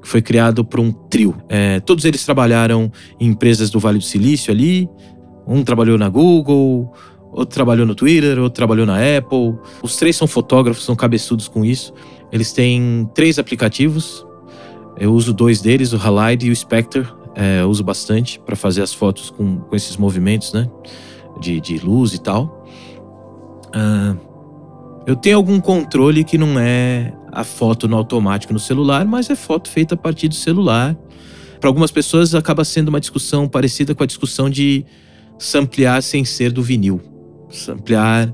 que 0.03 0.07
foi 0.07 0.21
criado 0.21 0.63
por 0.63 0.79
um 0.79 0.93
trio. 0.93 1.35
É, 1.49 1.81
todos 1.81 2.05
eles 2.05 2.23
trabalharam 2.23 2.93
em 3.19 3.29
empresas 3.29 3.71
do 3.71 3.81
Vale 3.81 3.97
do 3.97 4.05
Silício 4.05 4.53
ali. 4.53 4.87
Um 5.47 5.63
trabalhou 5.63 5.97
na 5.97 6.09
Google, 6.11 6.93
outro 7.33 7.55
trabalhou 7.55 7.87
no 7.87 7.95
Twitter, 7.95 8.39
outro 8.39 8.57
trabalhou 8.57 8.87
na 8.87 8.97
Apple. 8.97 9.59
Os 9.83 9.97
três 9.97 10.17
são 10.17 10.27
fotógrafos, 10.27 10.85
são 10.85 10.97
cabeçudos 10.97 11.49
com 11.49 11.65
isso. 11.65 11.93
Eles 12.33 12.53
têm 12.53 13.09
três 13.15 13.39
aplicativos. 13.39 14.27
Eu 14.99 15.13
uso 15.13 15.33
dois 15.33 15.61
deles, 15.61 15.93
o 15.93 15.97
Halide 15.97 16.47
e 16.47 16.51
o 16.51 16.57
Spectre. 16.57 17.07
É, 17.35 17.61
eu 17.61 17.69
uso 17.69 17.85
bastante 17.85 18.41
para 18.41 18.57
fazer 18.57 18.83
as 18.83 18.95
fotos 18.95 19.29
com, 19.31 19.59
com 19.59 19.77
esses 19.77 19.97
movimentos, 19.97 20.53
né? 20.53 20.69
De, 21.39 21.61
de 21.61 21.79
luz 21.79 22.15
e 22.15 22.19
tal. 22.19 22.67
Uh, 23.69 24.19
eu 25.07 25.15
tenho 25.15 25.37
algum 25.37 25.61
controle 25.61 26.25
que 26.25 26.39
não 26.39 26.59
é 26.59 27.13
a 27.31 27.45
foto 27.45 27.87
no 27.87 27.97
automático 27.97 28.53
no 28.53 28.59
celular, 28.59 29.05
mas 29.05 29.29
é 29.29 29.37
foto 29.37 29.69
feita 29.69 29.95
a 29.95 29.99
partir 29.99 30.29
do 30.29 30.35
celular. 30.35 30.97
Para 31.61 31.69
algumas 31.69 31.91
pessoas 31.91 32.35
acaba 32.35 32.65
sendo 32.65 32.89
uma 32.89 33.01
discussão 33.01 33.47
parecida 33.47 33.95
com 33.95 34.03
a 34.03 34.07
discussão 34.07 34.49
de 34.49 34.85
samplear 35.39 36.03
sem 36.03 36.25
ser 36.25 36.51
do 36.51 36.63
vinil. 36.63 37.01
Samplear 37.57 38.33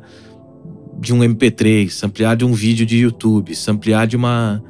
de 0.98 1.12
um 1.12 1.20
MP3, 1.20 1.90
samplear 1.90 2.36
de 2.36 2.44
um 2.44 2.52
vídeo 2.52 2.86
de 2.86 2.98
YouTube, 2.98 3.54
samplear 3.54 4.06
de 4.06 4.16
uma 4.16 4.62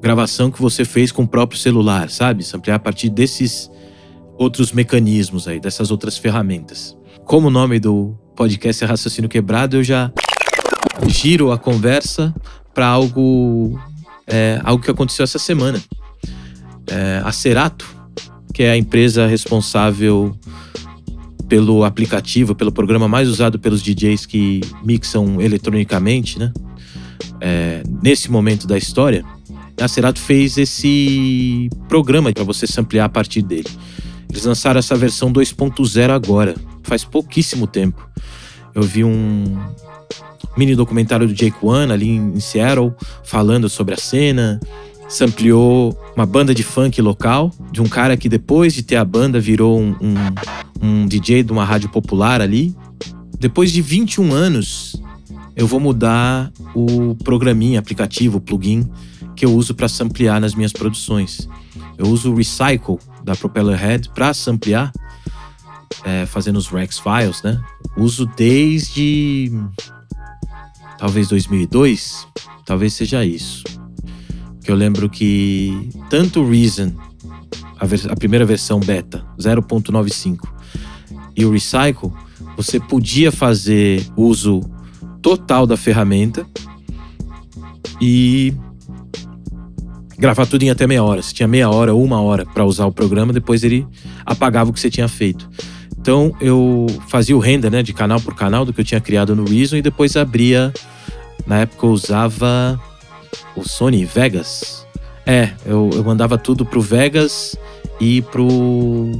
gravação 0.00 0.50
que 0.50 0.60
você 0.60 0.84
fez 0.84 1.10
com 1.10 1.22
o 1.22 1.28
próprio 1.28 1.58
celular, 1.58 2.10
sabe? 2.10 2.44
Samplear 2.44 2.76
a 2.76 2.78
partir 2.80 3.08
desses 3.08 3.70
outros 4.36 4.70
mecanismos 4.72 5.48
aí, 5.48 5.58
dessas 5.58 5.90
outras 5.90 6.16
ferramentas. 6.16 6.96
Como 7.24 7.48
o 7.48 7.50
nome 7.50 7.80
do 7.80 8.16
podcast 8.36 8.84
Raciocínio 8.84 9.28
Quebrado, 9.28 9.76
eu 9.76 9.82
já 9.82 10.12
giro 11.08 11.50
a 11.50 11.58
conversa 11.58 12.32
para 12.72 12.86
algo, 12.86 13.78
é, 14.26 14.60
algo 14.62 14.82
que 14.82 14.90
aconteceu 14.90 15.24
essa 15.24 15.38
semana. 15.38 15.82
É, 16.86 17.20
a 17.24 17.32
Cerato, 17.32 17.84
que 18.54 18.62
é 18.62 18.70
a 18.70 18.76
empresa 18.76 19.26
responsável 19.26 20.36
pelo 21.48 21.84
aplicativo, 21.84 22.54
pelo 22.54 22.70
programa 22.70 23.08
mais 23.08 23.28
usado 23.28 23.58
pelos 23.58 23.82
DJs 23.82 24.26
que 24.26 24.60
mixam 24.84 25.40
eletronicamente, 25.40 26.38
né? 26.38 26.52
É, 27.40 27.82
nesse 28.02 28.30
momento 28.30 28.66
da 28.66 28.76
história, 28.76 29.24
a 29.80 29.88
Cerato 29.88 30.20
fez 30.20 30.58
esse 30.58 31.70
programa 31.88 32.32
para 32.32 32.44
você 32.44 32.66
ampliar 32.78 33.06
a 33.06 33.08
partir 33.08 33.42
dele. 33.42 33.68
Eles 34.30 34.44
lançaram 34.44 34.78
essa 34.78 34.94
versão 34.94 35.32
2.0 35.32 36.10
agora, 36.10 36.54
faz 36.82 37.04
pouquíssimo 37.04 37.66
tempo. 37.66 38.06
Eu 38.74 38.82
vi 38.82 39.02
um 39.04 39.58
mini 40.56 40.74
documentário 40.74 41.26
do 41.26 41.32
Jake 41.32 41.56
One 41.62 41.92
ali 41.92 42.08
em 42.08 42.40
Seattle, 42.40 42.92
falando 43.24 43.68
sobre 43.68 43.94
a 43.94 43.96
cena. 43.96 44.60
Sampleou 45.08 45.98
uma 46.14 46.26
banda 46.26 46.54
de 46.54 46.62
funk 46.62 47.00
local, 47.00 47.50
de 47.72 47.80
um 47.80 47.88
cara 47.88 48.16
que 48.16 48.28
depois 48.28 48.74
de 48.74 48.82
ter 48.82 48.96
a 48.96 49.04
banda 49.04 49.40
virou 49.40 49.80
um, 49.80 49.96
um, 50.00 50.14
um 50.80 51.06
DJ 51.06 51.42
de 51.42 51.52
uma 51.52 51.64
rádio 51.64 51.88
popular 51.88 52.40
ali. 52.40 52.74
Depois 53.38 53.72
de 53.72 53.80
21 53.80 54.32
anos, 54.32 55.00
eu 55.54 55.66
vou 55.66 55.80
mudar 55.80 56.52
o 56.74 57.14
programinha, 57.16 57.78
aplicativo, 57.78 58.40
plugin 58.40 58.88
que 59.34 59.44
eu 59.44 59.54
uso 59.54 59.72
para 59.72 59.88
samplear 59.88 60.40
nas 60.40 60.54
minhas 60.54 60.72
produções. 60.72 61.48
Eu 61.96 62.06
uso 62.08 62.32
o 62.32 62.34
Recycle 62.34 62.98
da 63.22 63.36
Propellerhead 63.36 64.08
para 64.10 64.34
samplear 64.34 64.92
é, 66.04 66.26
fazendo 66.26 66.56
os 66.56 66.66
Rex 66.66 66.98
Files, 66.98 67.42
né? 67.42 67.60
Uso 67.96 68.26
desde 68.36 69.52
talvez 70.98 71.28
2002, 71.28 72.26
talvez 72.64 72.94
seja 72.94 73.24
isso. 73.24 73.62
Que 74.62 74.70
eu 74.70 74.74
lembro 74.74 75.08
que 75.08 75.88
tanto 76.10 76.48
Reason, 76.48 76.92
a, 77.78 78.12
a 78.12 78.16
primeira 78.16 78.44
versão 78.44 78.80
beta 78.80 79.24
0.95 79.38 80.57
e 81.38 81.44
o 81.44 81.52
Recycle, 81.52 82.12
você 82.56 82.80
podia 82.80 83.30
fazer 83.30 84.04
uso 84.16 84.60
total 85.22 85.68
da 85.68 85.76
ferramenta 85.76 86.44
e 88.00 88.52
gravar 90.18 90.46
tudo 90.46 90.64
em 90.64 90.70
até 90.70 90.84
meia 90.84 91.04
hora. 91.04 91.22
Você 91.22 91.32
tinha 91.32 91.46
meia 91.46 91.70
hora 91.70 91.94
uma 91.94 92.20
hora 92.20 92.44
para 92.44 92.64
usar 92.64 92.86
o 92.86 92.92
programa, 92.92 93.32
depois 93.32 93.62
ele 93.62 93.86
apagava 94.26 94.70
o 94.70 94.72
que 94.72 94.80
você 94.80 94.90
tinha 94.90 95.06
feito. 95.06 95.48
Então 95.96 96.34
eu 96.40 96.86
fazia 97.06 97.36
o 97.36 97.40
render, 97.40 97.70
né, 97.70 97.84
de 97.84 97.92
canal 97.92 98.20
por 98.20 98.34
canal 98.34 98.64
do 98.64 98.72
que 98.72 98.80
eu 98.80 98.84
tinha 98.84 99.00
criado 99.00 99.36
no 99.36 99.44
Reason 99.44 99.76
e 99.76 99.82
depois 99.82 100.16
abria. 100.16 100.74
Na 101.46 101.60
época 101.60 101.86
eu 101.86 101.90
usava 101.90 102.80
o 103.54 103.62
Sony 103.62 104.04
Vegas. 104.04 104.84
É, 105.24 105.52
eu, 105.64 105.88
eu 105.92 106.02
mandava 106.02 106.36
tudo 106.36 106.66
pro 106.66 106.80
Vegas 106.80 107.56
e 108.00 108.22
pro 108.22 109.12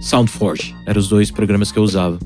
SoundForge. 0.00 0.74
Eram 0.86 0.98
os 0.98 1.08
dois 1.08 1.30
programas 1.30 1.70
que 1.70 1.78
eu 1.78 1.82
usava. 1.82 2.18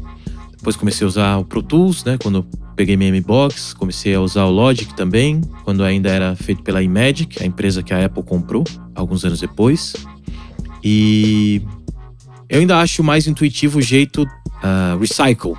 Depois 0.57 0.77
comecei 0.77 1.05
a 1.05 1.09
usar 1.09 1.37
o 1.37 1.45
Pro 1.45 1.63
Tools, 1.63 2.05
né, 2.05 2.17
quando 2.23 2.47
peguei 2.75 2.97
minha 2.97 3.11
M-Box. 3.11 3.75
Comecei 3.75 4.15
a 4.15 4.21
usar 4.21 4.45
o 4.45 4.51
Logic 4.51 4.95
também, 4.95 5.41
quando 5.65 5.85
ainda 5.85 6.09
era 6.09 6.35
feito 6.35 6.63
pela 6.63 6.83
Imagic, 6.83 7.43
a 7.43 7.47
empresa 7.47 7.83
que 7.83 7.93
a 7.93 8.05
Apple 8.05 8.23
comprou 8.23 8.65
alguns 8.95 9.25
anos 9.25 9.41
depois. 9.41 9.95
E 10.83 11.63
eu 12.49 12.61
ainda 12.61 12.79
acho 12.79 13.03
mais 13.03 13.27
intuitivo 13.27 13.79
o 13.79 13.83
jeito 13.83 14.23
uh, 14.23 14.99
recycle, 14.99 15.55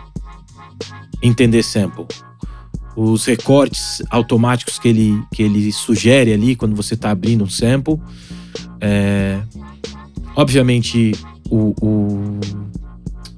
entender 1.22 1.64
sample. 1.64 2.06
Os 2.96 3.26
recortes 3.26 4.02
automáticos 4.10 4.80
que 4.80 4.88
ele, 4.88 5.22
que 5.34 5.44
ele 5.44 5.72
sugere 5.72 6.32
ali 6.32 6.56
quando 6.56 6.76
você 6.76 6.94
está 6.94 7.12
abrindo 7.12 7.44
um 7.44 7.50
sample. 7.50 8.00
É, 8.80 9.42
obviamente, 10.36 11.12
o, 11.50 11.74
o, 11.82 12.40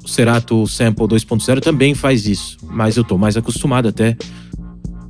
Cerato 0.06 0.66
Sample 0.68 1.06
2.0 1.06 1.60
também 1.60 1.94
faz 1.94 2.26
isso, 2.26 2.58
mas 2.64 2.96
eu 2.96 3.02
estou 3.02 3.18
mais 3.18 3.36
acostumado 3.36 3.88
até 3.90 4.16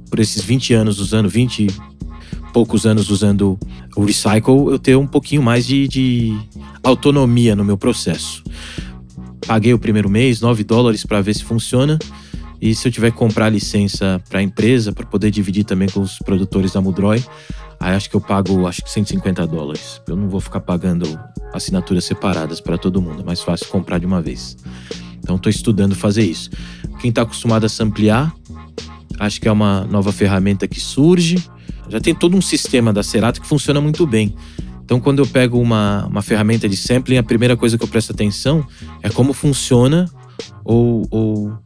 por 0.10 0.20
esses 0.20 0.44
20 0.44 0.74
anos 0.74 1.00
usando, 1.00 1.30
20 1.30 1.68
poucos 2.51 2.86
anos 2.86 3.10
usando 3.10 3.60
o 3.96 4.04
Recycle, 4.04 4.72
eu 4.72 4.80
ter 4.80 4.96
um 4.96 5.06
pouquinho 5.06 5.44
mais 5.44 5.66
de, 5.66 5.88
de 5.88 6.38
autonomia 6.84 7.56
no 7.56 7.63
meu 7.63 7.77
processo. 7.77 8.44
Paguei 9.46 9.74
o 9.74 9.80
primeiro 9.80 10.10
mês, 10.10 10.42
9 10.42 10.63
dólares 10.63 11.06
para 11.06 11.22
ver 11.22 11.36
se 11.36 11.44
funciona. 11.44 12.00
E 12.60 12.74
se 12.74 12.88
eu 12.88 12.92
tiver 12.92 13.12
que 13.12 13.18
comprar 13.18 13.50
licença 13.50 14.22
para 14.27 14.39
a 14.39 14.44
empresa, 14.44 14.92
para 14.92 15.06
poder 15.06 15.30
dividir 15.30 15.63
também 15.63 15.88
com 15.88 16.01
os 16.01 16.18
produtores 16.18 16.74
da 16.74 16.82
Mudroy, 16.82 17.24
aí 17.80 17.96
acho 17.96 18.10
que 18.10 18.16
eu 18.16 18.22
pago 18.22 18.68
acho 18.68 18.84
que 18.84 18.90
150 18.90 19.46
dólares. 19.48 20.02
Eu 20.08 20.16
não 20.16 20.30
vou 20.30 20.40
ficar 20.40 20.62
pagando 20.62 21.20
assinaturas 21.54 22.06
separadas 22.06 22.60
para 22.60 22.78
todo 22.78 23.02
mundo, 23.02 23.22
é 23.22 23.26
mais 23.26 23.42
fácil 23.42 23.68
comprar 23.68 24.00
de 24.00 24.06
uma 24.06 24.22
vez. 24.22 24.58
Então 25.18 25.36
estou 25.36 25.50
estudando 25.50 25.96
fazer 25.96 26.24
isso. 26.24 26.50
Quem 27.00 27.10
está 27.10 27.22
acostumado 27.22 27.66
a 27.66 27.84
ampliar, 27.84 28.34
acho 29.20 29.42
que 29.42 29.48
é 29.48 29.52
uma 29.52 29.84
nova 29.86 30.12
ferramenta 30.12 30.68
que 30.68 30.80
surge. 30.80 31.38
Já 31.90 32.00
tem 32.00 32.14
todo 32.14 32.36
um 32.36 32.42
sistema 32.42 32.92
da 32.92 33.04
Cerato 33.04 33.42
que 33.42 33.48
funciona 33.48 33.80
muito 33.82 34.06
bem. 34.06 34.36
Então, 34.88 35.02
quando 35.02 35.20
eu 35.20 35.28
pego 35.28 35.60
uma, 35.60 36.06
uma 36.06 36.22
ferramenta 36.22 36.70
de 36.70 36.78
sampling, 36.78 37.18
a 37.18 37.24
primeira 37.24 37.58
coisa 37.58 37.78
que 37.78 37.84
eu 37.84 37.90
presto 37.90 38.14
atenção 38.14 38.66
é 39.04 39.10
como 39.10 39.34
funciona 39.34 40.10
ou, 40.64 41.06
ou 41.12 41.58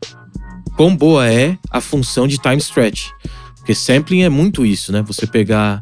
quão 0.76 0.96
boa 0.96 1.32
é 1.32 1.56
a 1.70 1.80
função 1.80 2.28
de 2.28 2.40
time 2.40 2.58
stretch. 2.58 3.10
Porque 3.58 3.76
sampling 3.76 4.24
é 4.24 4.30
muito 4.30 4.66
isso, 4.66 4.92
né? 4.92 5.04
Você 5.04 5.28
pegar 5.28 5.80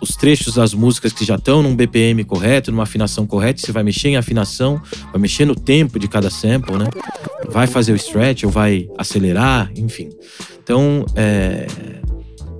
os 0.00 0.16
trechos 0.16 0.54
das 0.54 0.74
músicas 0.74 1.12
que 1.12 1.24
já 1.24 1.36
estão 1.36 1.62
num 1.62 1.74
BPM 1.74 2.22
correto, 2.24 2.70
numa 2.70 2.82
afinação 2.82 3.26
correta, 3.26 3.60
você 3.60 3.72
vai 3.72 3.82
mexer 3.82 4.08
em 4.08 4.16
afinação, 4.16 4.80
vai 5.12 5.20
mexer 5.20 5.44
no 5.44 5.54
tempo 5.54 5.98
de 5.98 6.08
cada 6.08 6.30
sample, 6.30 6.76
né? 6.76 6.86
Vai 7.48 7.66
fazer 7.66 7.92
o 7.92 7.96
stretch 7.96 8.44
ou 8.44 8.50
vai 8.50 8.88
acelerar, 8.98 9.70
enfim. 9.76 10.10
Então, 10.62 11.04
é, 11.16 11.66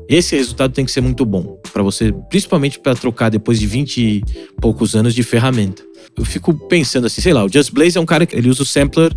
esse 0.09 0.35
resultado 0.35 0.73
tem 0.73 0.85
que 0.85 0.90
ser 0.90 1.00
muito 1.00 1.25
bom 1.25 1.61
para 1.73 1.83
você, 1.83 2.12
principalmente 2.29 2.79
para 2.79 2.95
trocar 2.95 3.29
depois 3.29 3.61
de 3.61 3.67
20 3.67 3.99
e 3.99 4.25
poucos 4.61 4.97
anos 4.97 5.14
de 5.14 5.23
ferramenta. 5.23 5.83
Eu 6.17 6.25
fico 6.25 6.52
pensando 6.69 7.07
assim, 7.07 7.21
sei 7.21 7.33
lá, 7.33 7.45
o 7.45 7.49
Just 7.49 7.73
Blaze 7.73 7.97
é 7.97 8.00
um 8.00 8.07
cara 8.07 8.26
que 8.26 8.35
ele 8.35 8.49
usa 8.49 8.62
o 8.62 8.67
sampler 8.67 9.12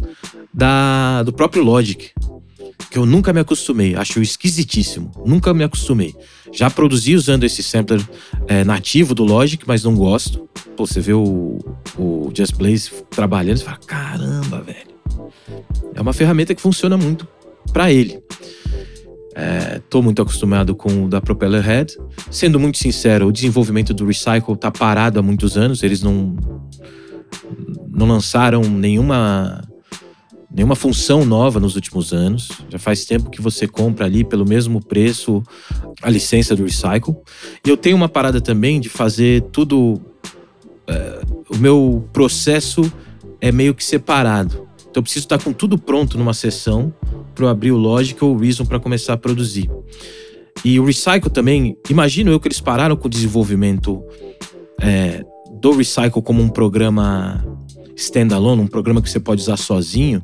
da, 0.53 1.23
do 1.23 1.33
próprio 1.33 1.63
Logic, 1.63 2.11
que 2.93 2.99
eu 2.99 3.07
nunca 3.07 3.33
me 3.33 3.39
acostumei, 3.39 3.95
acho 3.95 4.21
esquisitíssimo, 4.21 5.09
nunca 5.25 5.51
me 5.51 5.63
acostumei. 5.63 6.13
Já 6.51 6.69
produzi 6.69 7.15
usando 7.15 7.43
esse 7.43 7.63
sampler 7.63 7.99
é, 8.47 8.63
nativo 8.63 9.15
do 9.15 9.23
Logic, 9.23 9.63
mas 9.67 9.83
não 9.83 9.95
gosto. 9.95 10.47
Pô, 10.77 10.85
você 10.85 11.01
vê 11.01 11.11
o, 11.11 11.57
o 11.97 12.31
Just 12.37 12.55
Blaze 12.55 12.91
trabalhando, 13.09 13.57
você 13.57 13.63
fala, 13.63 13.79
caramba, 13.87 14.61
velho. 14.61 14.93
É 15.95 16.01
uma 16.01 16.13
ferramenta 16.13 16.53
que 16.53 16.61
funciona 16.61 16.95
muito 16.95 17.27
para 17.71 17.91
ele. 17.91 18.21
Estou 19.75 20.01
é, 20.01 20.03
muito 20.03 20.21
acostumado 20.21 20.75
com 20.75 21.05
o 21.05 21.09
da 21.09 21.19
Propeller 21.19 21.63
Head. 21.63 21.97
Sendo 22.29 22.59
muito 22.59 22.77
sincero, 22.77 23.25
o 23.25 23.31
desenvolvimento 23.31 23.91
do 23.91 24.05
Recycle 24.05 24.53
está 24.53 24.69
parado 24.69 25.17
há 25.17 25.23
muitos 25.23 25.57
anos. 25.57 25.81
Eles 25.81 26.03
não, 26.03 26.35
não 27.89 28.05
lançaram 28.05 28.61
nenhuma, 28.61 29.67
nenhuma 30.53 30.75
função 30.75 31.25
nova 31.25 31.59
nos 31.59 31.75
últimos 31.75 32.13
anos. 32.13 32.49
Já 32.69 32.77
faz 32.77 33.05
tempo 33.05 33.29
que 33.29 33.41
você 33.41 33.67
compra 33.67 34.05
ali 34.05 34.23
pelo 34.23 34.45
mesmo 34.45 34.83
preço 34.83 35.41
a 36.01 36.09
licença 36.09 36.55
do 36.55 36.63
Recycle. 36.63 37.15
E 37.65 37.69
eu 37.69 37.75
tenho 37.75 37.95
uma 37.95 38.07
parada 38.07 38.39
também 38.39 38.79
de 38.79 38.89
fazer 38.89 39.41
tudo. 39.51 39.99
É, 40.87 41.21
o 41.49 41.57
meu 41.57 42.07
processo 42.13 42.81
é 43.41 43.51
meio 43.51 43.73
que 43.73 43.83
separado. 43.83 44.67
Então 44.89 45.01
eu 45.01 45.03
preciso 45.03 45.25
estar 45.25 45.41
com 45.41 45.51
tudo 45.51 45.77
pronto 45.77 46.17
numa 46.17 46.33
sessão 46.33 46.93
para 47.33 47.45
eu 47.45 47.49
abrir 47.49 47.71
o 47.71 47.77
Logic 47.77 48.23
ou 48.23 48.35
o 48.35 48.37
Reason 48.37 48.63
para 48.63 48.79
começar 48.79 49.13
a 49.13 49.17
produzir. 49.17 49.69
E 50.63 50.79
o 50.79 50.85
Recycle 50.85 51.31
também, 51.31 51.75
imagino 51.89 52.31
eu 52.31 52.39
que 52.39 52.47
eles 52.47 52.61
pararam 52.61 52.95
com 52.95 53.07
o 53.07 53.09
desenvolvimento 53.09 54.03
é, 54.79 55.23
do 55.59 55.71
Recycle 55.71 56.21
como 56.21 56.41
um 56.41 56.49
programa 56.49 57.43
standalone, 57.95 58.61
um 58.61 58.67
programa 58.67 59.01
que 59.01 59.09
você 59.09 59.19
pode 59.19 59.41
usar 59.41 59.57
sozinho. 59.57 60.21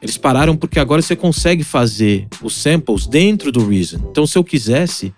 Eles 0.00 0.16
pararam 0.16 0.56
porque 0.56 0.78
agora 0.78 1.02
você 1.02 1.16
consegue 1.16 1.64
fazer 1.64 2.28
os 2.42 2.54
samples 2.54 3.06
dentro 3.06 3.50
do 3.50 3.66
Reason. 3.66 3.98
Então, 4.10 4.26
se 4.26 4.38
eu 4.38 4.44
quisesse, 4.44 5.12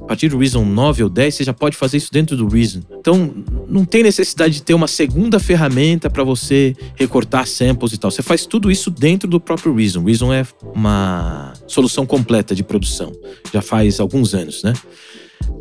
a 0.00 0.04
partir 0.06 0.28
do 0.28 0.38
Reason 0.38 0.64
9 0.64 1.04
ou 1.04 1.08
10, 1.08 1.34
você 1.34 1.44
já 1.44 1.52
pode 1.52 1.76
fazer 1.76 1.98
isso 1.98 2.12
dentro 2.12 2.36
do 2.36 2.48
Reason. 2.48 2.80
Então, 2.98 3.32
não 3.68 3.84
tem 3.84 4.02
necessidade 4.02 4.54
de 4.54 4.62
ter 4.62 4.74
uma 4.74 4.88
segunda 4.88 5.38
ferramenta 5.38 6.10
para 6.10 6.24
você 6.24 6.74
recortar 6.96 7.46
samples 7.46 7.92
e 7.92 7.98
tal. 7.98 8.10
Você 8.10 8.22
faz 8.22 8.44
tudo 8.44 8.70
isso 8.70 8.90
dentro 8.90 9.28
do 9.28 9.38
próprio 9.38 9.74
Reason. 9.74 10.02
Reason 10.02 10.32
é 10.32 10.44
uma 10.74 11.52
solução 11.66 12.04
completa 12.04 12.54
de 12.54 12.64
produção. 12.64 13.12
Já 13.52 13.62
faz 13.62 14.00
alguns 14.00 14.34
anos, 14.34 14.62
né? 14.62 14.72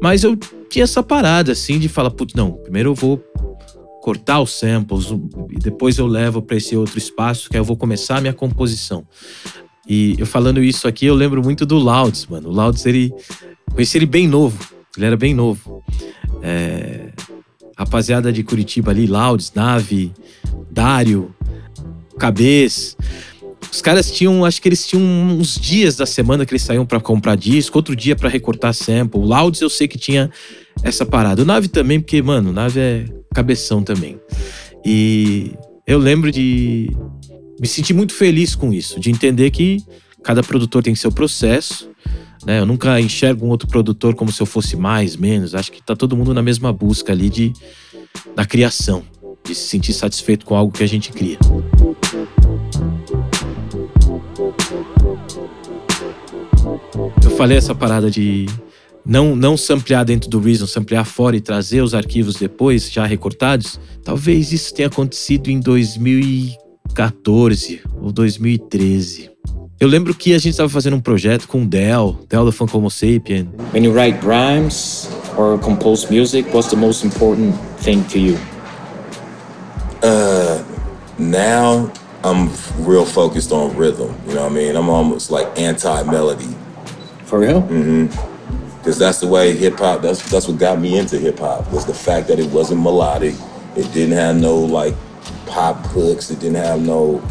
Mas 0.01 0.23
eu 0.23 0.35
tinha 0.69 0.83
essa 0.83 1.03
parada, 1.03 1.51
assim, 1.51 1.77
de 1.77 1.87
falar, 1.87 2.11
putz, 2.11 2.33
não, 2.33 2.51
primeiro 2.51 2.89
eu 2.91 2.95
vou 2.95 3.23
cortar 4.03 4.41
os 4.41 4.51
samples 4.51 5.05
e 5.49 5.57
depois 5.57 5.97
eu 5.97 6.05
levo 6.05 6.41
para 6.41 6.57
esse 6.57 6.75
outro 6.75 6.97
espaço 6.97 7.49
que 7.49 7.55
aí 7.55 7.61
eu 7.61 7.65
vou 7.65 7.77
começar 7.77 8.17
a 8.17 8.21
minha 8.21 8.33
composição. 8.33 9.07
E 9.87 10.15
eu 10.17 10.25
falando 10.25 10.61
isso 10.61 10.89
aqui, 10.89 11.05
eu 11.05 11.15
lembro 11.15 11.41
muito 11.41 11.65
do 11.65 11.77
Louds, 11.77 12.27
mano. 12.27 12.49
O 12.49 12.51
Louds, 12.51 12.85
ele 12.85 13.13
Conheci 13.73 13.97
ele 13.97 14.05
bem 14.05 14.27
novo. 14.27 14.57
Ele 14.95 15.05
era 15.05 15.17
bem 15.17 15.33
novo. 15.33 15.83
É, 16.41 17.09
rapaziada 17.75 18.31
de 18.31 18.43
Curitiba 18.43 18.91
ali, 18.91 19.07
Laudes, 19.07 19.51
Nave, 19.53 20.11
Dário, 20.69 21.33
Cabez. 22.19 22.95
Os 23.71 23.81
caras 23.81 24.11
tinham, 24.11 24.45
acho 24.45 24.61
que 24.61 24.69
eles 24.69 24.85
tinham 24.85 25.03
uns 25.03 25.59
dias 25.59 25.95
da 25.95 26.05
semana 26.05 26.45
que 26.45 26.51
eles 26.53 26.61
saíam 26.61 26.85
para 26.85 26.99
comprar 26.99 27.35
disco, 27.35 27.77
outro 27.77 27.95
dia 27.95 28.15
para 28.15 28.29
recortar 28.29 28.73
sample. 28.73 29.19
O 29.19 29.25
Laudes 29.25 29.61
eu 29.61 29.69
sei 29.69 29.87
que 29.87 29.97
tinha 29.97 30.29
essa 30.83 31.05
parada. 31.05 31.41
O 31.41 31.45
Nave 31.45 31.67
também, 31.67 31.99
porque, 31.99 32.21
mano, 32.21 32.51
o 32.51 32.53
Nave 32.53 32.79
é 32.79 33.05
cabeção 33.33 33.83
também. 33.83 34.19
E 34.85 35.53
eu 35.85 35.97
lembro 35.97 36.31
de 36.31 36.89
me 37.59 37.67
sentir 37.67 37.93
muito 37.93 38.13
feliz 38.13 38.55
com 38.55 38.71
isso, 38.71 38.99
de 38.99 39.09
entender 39.09 39.51
que 39.51 39.83
cada 40.23 40.41
produtor 40.41 40.81
tem 40.81 40.95
seu 40.95 41.11
processo 41.11 41.93
né? 42.45 42.59
Eu 42.59 42.65
nunca 42.65 42.99
enxergo 42.99 43.45
um 43.45 43.49
outro 43.49 43.67
produtor 43.67 44.15
como 44.15 44.31
se 44.31 44.41
eu 44.41 44.45
fosse 44.45 44.75
mais, 44.75 45.15
menos. 45.15 45.55
Acho 45.55 45.71
que 45.71 45.81
tá 45.81 45.95
todo 45.95 46.15
mundo 46.15 46.33
na 46.33 46.41
mesma 46.41 46.73
busca 46.73 47.11
ali 47.13 47.29
de, 47.29 47.53
da 48.35 48.45
criação, 48.45 49.03
de 49.45 49.55
se 49.55 49.67
sentir 49.67 49.93
satisfeito 49.93 50.45
com 50.45 50.55
algo 50.55 50.71
que 50.71 50.83
a 50.83 50.87
gente 50.87 51.11
cria. 51.11 51.37
Eu 57.23 57.31
falei 57.31 57.57
essa 57.57 57.73
parada 57.73 58.11
de 58.11 58.45
não, 59.05 59.35
não 59.35 59.57
samplear 59.57 60.05
dentro 60.05 60.29
do 60.29 60.39
Reason, 60.39 60.65
samplear 60.65 61.03
fora 61.05 61.35
e 61.35 61.41
trazer 61.41 61.81
os 61.81 61.93
arquivos 61.93 62.35
depois, 62.35 62.89
já 62.91 63.05
recortados. 63.05 63.79
Talvez 64.03 64.51
isso 64.51 64.73
tenha 64.73 64.87
acontecido 64.87 65.49
em 65.49 65.59
2014 65.59 67.81
ou 68.01 68.11
2013. 68.11 69.29
Eu 69.79 69.87
lembro 69.89 70.15
que 70.15 70.33
a 70.33 70.37
gente 70.37 70.51
estava 70.51 70.69
fazendo 70.69 70.95
um 70.95 71.01
projeto 71.01 71.47
com 71.47 71.63
o 71.63 71.65
Del, 71.65 72.19
Del 72.29 72.45
da 72.45 72.51
Funk 72.51 72.75
Homo 72.75 72.89
Sapien. 72.89 73.49
When 73.73 73.83
you 73.83 73.93
write 73.93 74.17
rhymes 74.25 75.09
or 75.37 75.59
compose 75.59 76.09
music, 76.09 76.49
what's 76.53 76.69
the 76.69 76.77
most 76.77 77.05
important 77.05 77.53
thing 77.81 78.01
to 78.03 78.17
you? 78.17 78.37
Uh, 80.01 80.63
now 81.17 81.91
I'm 82.23 82.49
real 82.87 83.05
focused 83.05 83.51
on 83.51 83.75
rhythm. 83.75 84.15
You 84.27 84.35
know 84.35 84.43
what 84.43 84.53
I 84.53 84.55
mean? 84.55 84.77
I'm 84.77 84.89
almost 84.89 85.29
like 85.31 85.47
anti-melody. 85.57 86.55
For 87.25 87.39
real? 87.39 87.63
Mm-hmm. 87.63 88.32
Because 88.83 88.99
that's 88.99 89.21
the 89.21 89.27
way 89.27 89.55
hip 89.55 89.77
hop. 89.77 90.01
That's 90.01 90.29
that's 90.29 90.45
what 90.45 90.59
got 90.59 90.77
me 90.77 90.97
into 90.97 91.17
hip 91.17 91.39
hop 91.39 91.71
was 91.71 91.85
the 91.85 91.93
fact 91.93 92.27
that 92.27 92.37
it 92.37 92.51
wasn't 92.51 92.81
melodic. 92.81 93.33
It 93.77 93.93
didn't 93.93 94.17
have 94.17 94.35
no 94.35 94.57
like 94.57 94.93
pop 95.45 95.77
hooks. 95.85 96.29
It 96.29 96.41
didn't 96.41 96.57
have 96.57 96.81
no 96.81 97.23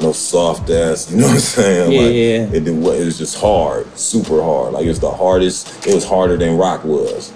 no 0.00 0.12
soft 0.12 0.70
ass. 0.70 1.10
You 1.10 1.16
know 1.20 1.26
what 1.26 1.32
I'm 1.32 1.40
saying? 1.40 1.90
Yeah, 1.92 2.00
like, 2.00 2.12
yeah. 2.54 2.58
It, 2.60 2.68
it 2.68 2.80
was 2.80 3.18
just 3.18 3.40
hard, 3.40 3.88
super 3.98 4.40
hard. 4.40 4.72
Like 4.72 4.84
it 4.84 4.88
was 4.88 5.00
the 5.00 5.10
hardest. 5.10 5.84
It 5.84 5.96
was 5.96 6.04
harder 6.04 6.36
than 6.36 6.56
rock 6.56 6.84
was, 6.84 7.32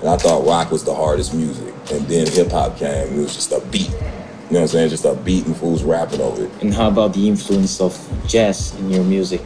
and 0.00 0.10
I 0.10 0.18
thought 0.18 0.46
rock 0.46 0.70
was 0.70 0.84
the 0.84 0.94
hardest 0.94 1.32
music. 1.32 1.72
And 1.90 2.06
then 2.08 2.30
hip 2.30 2.50
hop 2.50 2.76
came. 2.76 3.08
And 3.08 3.20
it 3.20 3.22
was 3.22 3.34
just 3.34 3.52
a 3.52 3.60
beat. 3.70 3.88
You 3.88 4.52
know 4.52 4.60
what 4.60 4.60
I'm 4.60 4.68
saying? 4.68 4.90
Just 4.90 5.06
a 5.06 5.14
beat 5.14 5.46
and 5.46 5.56
fools 5.56 5.82
rapping 5.82 6.20
over 6.20 6.44
it. 6.44 6.50
And 6.60 6.74
how 6.74 6.88
about 6.88 7.14
the 7.14 7.26
influence 7.26 7.80
of 7.80 7.96
jazz 8.26 8.74
in 8.76 8.90
your 8.90 9.02
music? 9.02 9.40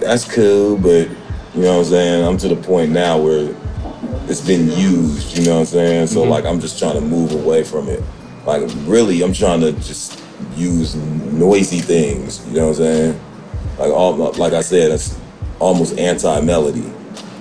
That's 0.00 0.24
cool, 0.24 0.76
but 0.76 1.08
you 1.54 1.62
know 1.62 1.78
what 1.78 1.78
I'm 1.78 1.84
saying? 1.84 2.26
I'm 2.26 2.36
to 2.38 2.48
the 2.48 2.56
point 2.56 2.90
now 2.90 3.18
where 3.18 3.54
it's 4.28 4.40
been 4.40 4.70
used. 4.72 5.38
You 5.38 5.44
know 5.44 5.54
what 5.54 5.60
I'm 5.60 5.66
saying? 5.66 6.06
So 6.08 6.22
mm-hmm. 6.22 6.30
like 6.30 6.44
I'm 6.44 6.60
just 6.60 6.78
trying 6.78 6.94
to 6.94 7.00
move 7.00 7.32
away 7.32 7.62
from 7.62 7.88
it. 7.88 8.02
Like 8.44 8.62
really, 8.86 9.22
I'm 9.22 9.32
trying 9.32 9.60
to 9.60 9.72
just 9.72 10.20
use 10.56 10.96
noisy 10.96 11.78
things. 11.78 12.44
You 12.48 12.54
know 12.54 12.68
what 12.68 12.78
I'm 12.78 12.84
saying? 12.84 13.20
Like 13.78 13.90
all, 13.92 14.14
like 14.32 14.52
I 14.52 14.62
said, 14.62 14.90
it's 14.90 15.18
almost 15.60 15.96
anti-melody. 15.98 16.92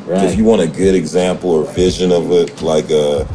Right. 0.05 0.23
If 0.25 0.37
you 0.37 0.43
want 0.43 0.61
a 0.61 0.67
good 0.67 0.93
example 0.93 1.49
or 1.49 1.65
vision 1.73 2.11
of 2.11 2.31
it, 2.31 2.61
like 2.61 2.85
uh, 2.85 3.25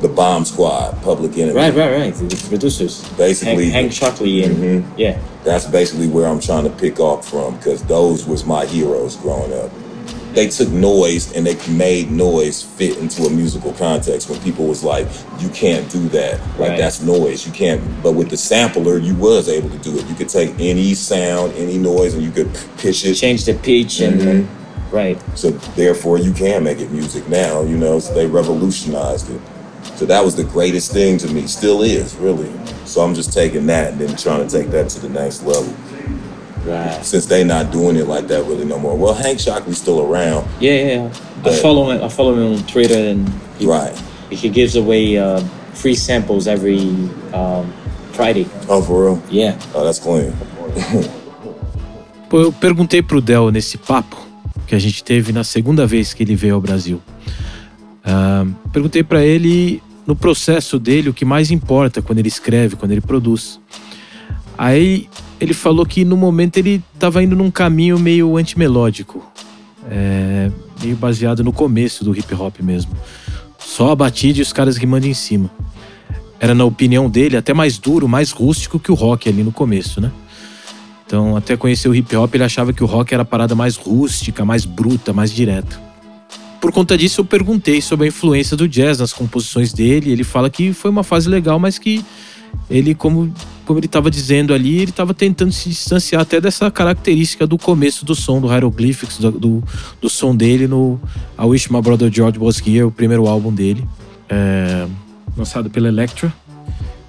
the 0.00 0.08
Bomb 0.08 0.44
Squad, 0.44 1.00
Public 1.02 1.36
Enemy. 1.36 1.54
Right, 1.54 1.74
right, 1.74 1.92
right. 1.92 2.14
The 2.14 2.46
producers. 2.48 3.08
Basically, 3.10 3.70
Hank, 3.70 3.92
Hank 3.92 3.92
Shockley 3.92 4.42
and 4.42 4.56
mm-hmm. 4.56 4.98
yeah. 4.98 5.20
That's 5.44 5.66
basically 5.66 6.08
where 6.08 6.26
I'm 6.26 6.40
trying 6.40 6.64
to 6.64 6.70
pick 6.70 6.98
up 6.98 7.24
from 7.24 7.56
because 7.56 7.84
those 7.84 8.26
was 8.26 8.44
my 8.44 8.64
heroes 8.64 9.16
growing 9.16 9.52
up 9.52 9.70
they 10.34 10.48
took 10.48 10.68
noise 10.70 11.32
and 11.32 11.46
they 11.46 11.56
made 11.72 12.10
noise 12.10 12.62
fit 12.62 12.98
into 12.98 13.24
a 13.24 13.30
musical 13.30 13.72
context 13.74 14.28
when 14.28 14.40
people 14.40 14.66
was 14.66 14.82
like 14.82 15.06
you 15.38 15.48
can't 15.50 15.88
do 15.90 16.08
that. 16.08 16.40
Like 16.58 16.70
Right. 16.70 16.78
that's 16.78 17.00
noise. 17.02 17.46
You 17.46 17.52
can't 17.52 17.80
but 18.02 18.12
with 18.12 18.30
the 18.30 18.36
sampler 18.36 18.98
you 18.98 19.14
was 19.14 19.48
able 19.48 19.70
to 19.70 19.78
do 19.78 19.96
it. 19.98 20.06
You 20.08 20.14
could 20.14 20.28
take 20.28 20.52
any 20.58 20.94
sound 20.94 21.52
any 21.56 21.78
noise 21.78 22.14
and 22.14 22.22
you 22.22 22.30
could 22.30 22.50
pitch 22.78 23.04
it. 23.04 23.14
Change 23.14 23.44
the 23.44 23.54
pitch 23.54 24.00
and 24.00 24.20
Mhm. 24.20 24.46
right. 24.92 25.18
so 25.34 25.50
therefore 25.76 26.18
you 26.18 26.32
can 26.32 26.64
make 26.64 26.80
it 26.80 26.90
music 26.90 27.28
now 27.28 27.62
you 27.62 27.76
know 27.76 27.98
so 28.00 28.12
they 28.14 28.26
revolutionized 28.26 29.30
it. 29.30 29.40
So 29.96 30.04
that 30.06 30.24
was 30.24 30.34
the 30.34 30.44
greatest 30.44 30.92
thing 30.92 31.18
to 31.18 31.28
me. 31.28 31.46
Still 31.46 31.82
is 31.82 32.16
really. 32.16 32.50
So 32.86 33.00
i'm 33.02 33.14
just 33.14 33.32
taking 33.32 33.66
that 33.66 33.92
and 33.92 34.00
then 34.00 34.16
trying 34.16 34.46
to 34.46 34.58
take 34.58 34.70
that 34.72 34.88
to 34.90 35.00
the 35.00 35.08
next 35.08 35.42
level 35.44 35.72
Right. 36.64 37.04
since 37.04 37.26
they 37.26 37.44
not 37.44 37.70
doing 37.70 37.96
it 37.96 38.06
like 38.06 38.26
that 38.28 38.44
really 38.46 38.64
no 38.64 38.78
more 38.78 38.96
well 38.96 39.12
hank 39.14 39.38
shockley's 39.38 39.78
still 39.78 40.00
around 40.00 40.46
Yeah, 40.60 40.72
yeah. 40.72 41.12
I 41.44 41.52
follow 41.60 41.90
him. 41.90 42.02
I 42.02 42.08
follow 42.08 42.32
him 42.34 42.54
on 42.54 42.66
Twitter, 42.66 42.96
and 42.96 43.28
he, 43.58 43.66
right 43.66 43.94
he 44.30 44.48
gives 44.48 44.76
away 44.76 45.18
uh, 45.18 45.40
free 45.74 45.94
samples 45.94 46.46
every 46.46 46.78
um, 47.34 47.70
Friday. 48.12 48.46
oh 48.68 48.80
for 48.82 49.04
real 49.04 49.22
Yeah. 49.30 49.58
Oh, 49.74 49.84
that's 49.84 49.98
clean. 49.98 50.32
Pô, 52.30 52.40
eu 52.40 52.52
perguntei 52.52 53.02
pro 53.02 53.20
Del 53.20 53.50
nesse 53.50 53.76
papo 53.76 54.16
que 54.66 54.74
a 54.74 54.78
gente 54.78 55.04
teve 55.04 55.32
na 55.32 55.44
segunda 55.44 55.86
vez 55.86 56.14
que 56.14 56.22
ele 56.22 56.34
veio 56.34 56.54
ao 56.54 56.60
Brasil. 56.60 57.00
Ah, 58.04 58.46
perguntei 58.72 59.02
pra 59.02 59.24
ele 59.24 59.82
no 60.06 60.16
processo 60.16 60.78
dele 60.78 61.08
o 61.08 61.14
que 61.14 61.24
mais 61.24 61.50
importa 61.50 62.02
quando 62.02 62.18
ele 62.18 62.28
escreve, 62.28 62.76
quando 62.76 62.92
ele 62.92 63.00
produz. 63.00 63.60
Aí 64.56 65.08
ele 65.40 65.54
falou 65.54 65.84
que 65.84 66.04
no 66.04 66.16
momento 66.16 66.56
ele 66.56 66.82
estava 66.94 67.22
indo 67.22 67.36
num 67.36 67.50
caminho 67.50 67.98
meio 67.98 68.36
antimelódico. 68.36 69.24
É, 69.90 70.50
meio 70.82 70.96
baseado 70.96 71.44
no 71.44 71.52
começo 71.52 72.04
do 72.04 72.16
hip 72.16 72.34
hop 72.34 72.60
mesmo. 72.60 72.92
Só 73.58 73.90
a 73.90 73.96
batida 73.96 74.38
e 74.38 74.42
os 74.42 74.52
caras 74.52 74.76
rimando 74.76 75.06
em 75.06 75.14
cima. 75.14 75.50
Era, 76.38 76.54
na 76.54 76.64
opinião 76.64 77.08
dele, 77.08 77.36
até 77.36 77.54
mais 77.54 77.78
duro, 77.78 78.08
mais 78.08 78.30
rústico 78.30 78.78
que 78.78 78.90
o 78.90 78.94
rock 78.94 79.28
ali 79.28 79.42
no 79.42 79.52
começo, 79.52 80.00
né? 80.00 80.10
Então, 81.06 81.36
até 81.36 81.56
conhecer 81.56 81.88
o 81.88 81.94
hip 81.94 82.14
hop, 82.16 82.34
ele 82.34 82.44
achava 82.44 82.72
que 82.72 82.82
o 82.82 82.86
rock 82.86 83.12
era 83.12 83.22
a 83.22 83.26
parada 83.26 83.54
mais 83.54 83.76
rústica, 83.76 84.44
mais 84.44 84.64
bruta, 84.64 85.12
mais 85.12 85.30
direta. 85.30 85.80
Por 86.60 86.72
conta 86.72 86.96
disso, 86.96 87.20
eu 87.20 87.24
perguntei 87.24 87.82
sobre 87.82 88.06
a 88.06 88.08
influência 88.08 88.56
do 88.56 88.66
jazz 88.66 88.98
nas 88.98 89.12
composições 89.12 89.72
dele. 89.72 90.10
Ele 90.10 90.24
fala 90.24 90.48
que 90.48 90.72
foi 90.72 90.90
uma 90.90 91.04
fase 91.04 91.28
legal, 91.28 91.58
mas 91.58 91.78
que 91.78 92.04
ele, 92.70 92.94
como, 92.94 93.32
como 93.64 93.78
ele 93.78 93.86
estava 93.86 94.10
dizendo 94.10 94.52
ali, 94.52 94.76
ele 94.76 94.90
estava 94.90 95.14
tentando 95.14 95.52
se 95.52 95.68
distanciar 95.68 96.22
até 96.22 96.40
dessa 96.40 96.70
característica 96.70 97.46
do 97.46 97.56
começo 97.56 98.04
do 98.04 98.14
som 98.14 98.40
do 98.40 98.48
Hieroglyphics, 98.48 99.18
do, 99.18 99.32
do, 99.32 99.64
do 100.00 100.10
som 100.10 100.36
dele 100.36 100.66
no 100.66 101.00
I 101.38 101.44
Wish 101.44 101.72
My 101.72 101.80
Brother 101.80 102.12
George 102.12 102.38
Was 102.38 102.60
Here, 102.60 102.84
o 102.84 102.90
primeiro 102.90 103.26
álbum 103.26 103.52
dele, 103.52 103.86
é, 104.28 104.86
lançado 105.36 105.70
pela 105.70 105.88
Elektra, 105.88 106.32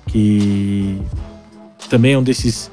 que 0.08 1.00
também 1.89 2.13
é 2.13 2.18
um 2.18 2.24
desses 2.24 2.72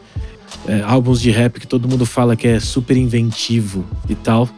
é, 0.66 0.83
álbuns 0.83 1.21
de 1.21 1.31
rap 1.31 1.59
que 1.59 1.66
todo 1.66 1.88
mundo 1.88 2.07
fala 2.07 2.37
que 2.37 2.47
é 2.47 2.61
super 2.61 2.97
inventivo 2.97 3.85
e 4.09 4.14
tal, 4.14 4.49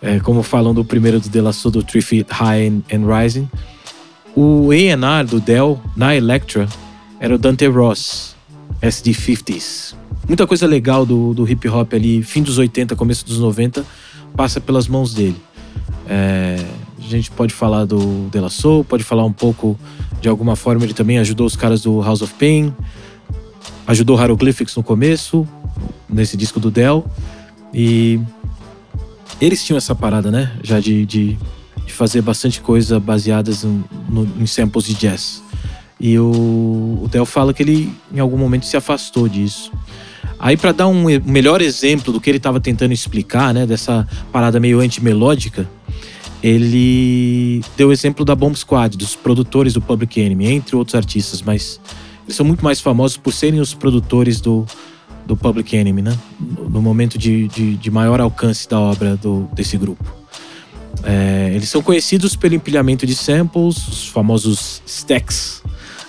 é, 0.00 0.18
como 0.20 0.42
falam 0.42 0.72
do 0.72 0.84
primeiro 0.84 1.20
do 1.20 1.28
De 1.28 1.40
La 1.40 1.52
Soul, 1.52 1.72
do 1.72 1.82
Three 1.82 2.02
Feet 2.02 2.28
High 2.30 2.68
and, 2.68 2.82
and 2.92 3.06
Rising. 3.06 3.48
O 4.34 4.70
A&R 4.70 5.26
do 5.26 5.40
Dell 5.40 5.80
na 5.94 6.16
Elektra 6.16 6.66
era 7.20 7.34
o 7.34 7.38
Dante 7.38 7.66
Ross, 7.68 8.34
SD50s. 8.82 9.94
Muita 10.26 10.46
coisa 10.46 10.66
legal 10.66 11.06
do, 11.06 11.32
do 11.34 11.48
hip 11.48 11.68
hop 11.68 11.94
ali, 11.94 12.22
fim 12.22 12.42
dos 12.42 12.58
80, 12.58 12.96
começo 12.96 13.24
dos 13.24 13.38
90, 13.38 13.84
passa 14.36 14.60
pelas 14.60 14.88
mãos 14.88 15.14
dele. 15.14 15.36
É, 16.08 16.56
a 16.98 17.08
gente 17.08 17.30
pode 17.30 17.52
falar 17.52 17.84
do 17.84 18.28
De 18.30 18.38
La 18.38 18.50
Soul, 18.50 18.84
pode 18.84 19.04
falar 19.04 19.24
um 19.24 19.32
pouco, 19.32 19.78
de 20.20 20.28
alguma 20.28 20.56
forma, 20.56 20.84
ele 20.84 20.94
também 20.94 21.18
ajudou 21.18 21.46
os 21.46 21.56
caras 21.56 21.82
do 21.82 22.00
House 22.00 22.22
of 22.22 22.34
Pain, 22.34 22.74
ajudou 23.86 24.18
Hieroglyphics 24.18 24.76
no 24.76 24.82
começo, 24.82 25.46
nesse 26.08 26.36
disco 26.36 26.60
do 26.60 26.70
Dell. 26.70 27.04
E 27.74 28.20
eles 29.40 29.64
tinham 29.64 29.76
essa 29.76 29.94
parada, 29.94 30.30
né? 30.30 30.52
Já 30.62 30.78
de, 30.78 31.04
de, 31.04 31.38
de 31.84 31.92
fazer 31.92 32.22
bastante 32.22 32.60
coisa 32.60 33.00
baseadas 33.00 33.64
no, 33.64 33.84
no, 34.08 34.28
em 34.40 34.46
samples 34.46 34.84
de 34.84 34.94
jazz. 34.94 35.42
E 36.02 36.18
o, 36.18 37.08
o 37.08 37.24
fala 37.24 37.54
que 37.54 37.62
ele, 37.62 37.92
em 38.12 38.18
algum 38.18 38.36
momento, 38.36 38.66
se 38.66 38.76
afastou 38.76 39.28
disso. 39.28 39.70
Aí, 40.36 40.56
para 40.56 40.72
dar 40.72 40.88
um 40.88 41.04
melhor 41.24 41.62
exemplo 41.62 42.12
do 42.12 42.20
que 42.20 42.28
ele 42.28 42.38
estava 42.38 42.58
tentando 42.58 42.92
explicar, 42.92 43.54
né, 43.54 43.64
dessa 43.64 44.04
parada 44.32 44.58
meio 44.58 44.80
antimelódica, 44.80 45.70
ele 46.42 47.62
deu 47.76 47.90
o 47.90 47.92
exemplo 47.92 48.24
da 48.24 48.34
Bomb 48.34 48.56
Squad, 48.56 48.98
dos 48.98 49.14
produtores 49.14 49.74
do 49.74 49.80
Public 49.80 50.20
Enemy, 50.20 50.46
entre 50.46 50.74
outros 50.74 50.96
artistas, 50.96 51.40
mas 51.40 51.80
eles 52.24 52.34
são 52.34 52.44
muito 52.44 52.64
mais 52.64 52.80
famosos 52.80 53.16
por 53.16 53.32
serem 53.32 53.60
os 53.60 53.72
produtores 53.72 54.40
do, 54.40 54.66
do 55.24 55.36
Public 55.36 55.76
Enemy, 55.76 56.02
né? 56.02 56.18
No 56.40 56.82
momento 56.82 57.16
de, 57.16 57.46
de, 57.46 57.76
de 57.76 57.90
maior 57.92 58.20
alcance 58.20 58.68
da 58.68 58.80
obra 58.80 59.16
do, 59.16 59.48
desse 59.52 59.76
grupo. 59.76 60.04
É, 61.04 61.52
eles 61.54 61.68
são 61.68 61.80
conhecidos 61.80 62.34
pelo 62.34 62.56
empilhamento 62.56 63.06
de 63.06 63.14
samples, 63.14 63.86
os 63.86 64.08
famosos 64.08 64.82
stacks, 64.84 65.62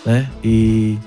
né? 0.06 0.30
E 0.44 0.98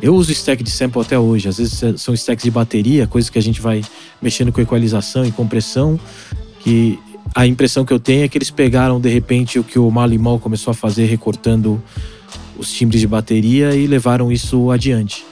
eu 0.00 0.14
uso 0.14 0.32
stack 0.32 0.62
de 0.62 0.70
sample 0.70 1.00
até 1.00 1.18
hoje. 1.18 1.48
Às 1.48 1.58
vezes 1.58 2.00
são 2.00 2.12
stacks 2.14 2.44
de 2.44 2.50
bateria, 2.50 3.06
coisas 3.06 3.30
que 3.30 3.38
a 3.38 3.42
gente 3.42 3.60
vai 3.60 3.84
mexendo 4.20 4.50
com 4.50 4.60
equalização 4.60 5.24
e 5.24 5.30
compressão, 5.30 5.98
que 6.60 6.98
a 7.34 7.46
impressão 7.46 7.84
que 7.84 7.92
eu 7.92 8.00
tenho 8.00 8.24
é 8.24 8.28
que 8.28 8.36
eles 8.36 8.50
pegaram 8.50 9.00
de 9.00 9.08
repente 9.08 9.58
o 9.58 9.64
que 9.64 9.78
o 9.78 9.90
Marley 9.90 10.18
Mal 10.18 10.38
começou 10.38 10.72
a 10.72 10.74
fazer 10.74 11.06
recortando 11.06 11.82
os 12.58 12.72
timbres 12.72 13.00
de 13.00 13.06
bateria 13.06 13.74
e 13.74 13.86
levaram 13.86 14.30
isso 14.30 14.70
adiante. 14.70 15.24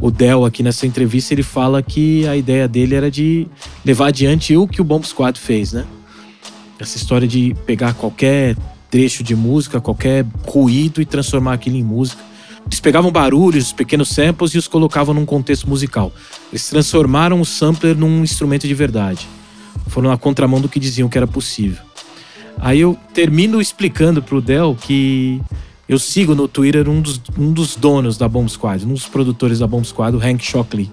O 0.00 0.10
Dell 0.10 0.44
aqui 0.44 0.62
nessa 0.62 0.86
entrevista 0.86 1.34
ele 1.34 1.42
fala 1.42 1.82
que 1.82 2.26
a 2.28 2.36
ideia 2.36 2.68
dele 2.68 2.94
era 2.94 3.10
de 3.10 3.46
levar 3.84 4.08
adiante 4.08 4.56
o 4.56 4.68
que 4.68 4.80
o 4.80 4.84
Bomb 4.84 5.04
Squad 5.04 5.38
fez, 5.38 5.72
né? 5.72 5.84
Essa 6.78 6.96
história 6.96 7.26
de 7.26 7.56
pegar 7.66 7.94
qualquer 7.94 8.56
trecho 8.88 9.24
de 9.24 9.34
música, 9.34 9.80
qualquer 9.80 10.24
ruído 10.46 11.02
e 11.02 11.04
transformar 11.04 11.54
aquilo 11.54 11.76
em 11.76 11.82
música. 11.82 12.22
Eles 12.68 12.80
pegavam 12.80 13.10
barulhos, 13.10 13.72
pequenos 13.72 14.10
samples 14.10 14.52
e 14.52 14.58
os 14.58 14.68
colocavam 14.68 15.14
num 15.14 15.26
contexto 15.26 15.68
musical. 15.68 16.12
Eles 16.52 16.68
transformaram 16.68 17.40
o 17.40 17.44
sampler 17.44 17.96
num 17.96 18.22
instrumento 18.22 18.68
de 18.68 18.74
verdade 18.74 19.26
foram 19.88 20.10
na 20.10 20.16
contramão 20.16 20.60
do 20.60 20.68
que 20.68 20.78
diziam 20.78 21.08
que 21.08 21.16
era 21.16 21.26
possível. 21.26 21.82
Aí 22.58 22.80
eu 22.80 22.96
termino 23.14 23.60
explicando 23.60 24.22
pro 24.22 24.40
Del 24.40 24.76
que 24.80 25.40
eu 25.88 25.98
sigo 25.98 26.34
no 26.34 26.48
Twitter 26.48 26.88
um 26.88 27.00
dos, 27.00 27.20
um 27.36 27.52
dos 27.52 27.76
donos 27.76 28.18
da 28.18 28.28
Bomb 28.28 28.48
Squad, 28.48 28.84
um 28.84 28.94
dos 28.94 29.06
produtores 29.06 29.60
da 29.60 29.66
Bomb 29.66 29.84
Squad, 29.84 30.16
o 30.16 30.20
Hank 30.20 30.44
Shockley. 30.44 30.90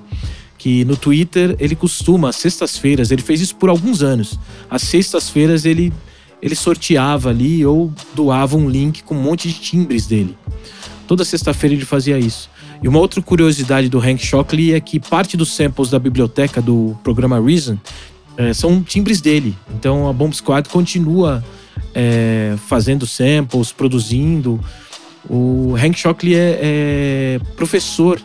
Que 0.57 0.85
no 0.85 0.95
Twitter 0.95 1.55
ele 1.59 1.75
costuma, 1.75 2.29
às 2.29 2.37
sextas-feiras, 2.37 3.11
ele 3.11 3.21
fez 3.21 3.41
isso 3.41 3.55
por 3.55 3.69
alguns 3.69 4.01
anos. 4.01 4.39
Às 4.69 4.83
sextas-feiras 4.83 5.65
ele, 5.65 5.91
ele 6.41 6.55
sorteava 6.55 7.29
ali 7.29 7.65
ou 7.65 7.91
doava 8.15 8.55
um 8.55 8.69
link 8.69 9.03
com 9.03 9.15
um 9.15 9.21
monte 9.21 9.47
de 9.47 9.55
timbres 9.55 10.07
dele. 10.07 10.35
Toda 11.07 11.23
sexta-feira 11.23 11.75
ele 11.75 11.85
fazia 11.85 12.17
isso. 12.17 12.49
E 12.81 12.87
uma 12.87 12.99
outra 12.99 13.21
curiosidade 13.21 13.89
do 13.89 13.99
Hank 13.99 14.23
Shockley 14.23 14.73
é 14.73 14.79
que 14.79 14.99
parte 14.99 15.37
dos 15.37 15.55
samples 15.55 15.89
da 15.89 15.99
biblioteca 15.99 16.61
do 16.61 16.97
programa 17.03 17.39
Reason 17.39 17.77
é, 18.37 18.53
são 18.53 18.81
timbres 18.83 19.21
dele. 19.21 19.55
Então 19.73 20.07
a 20.07 20.13
Bomb 20.13 20.33
Squad 20.33 20.67
continua 20.69 21.43
é, 21.93 22.55
fazendo 22.67 23.05
samples, 23.05 23.71
produzindo. 23.71 24.59
O 25.29 25.75
Hank 25.75 25.97
Shockley 25.97 26.35
é, 26.35 26.59
é, 26.61 27.39
professor 27.55 28.21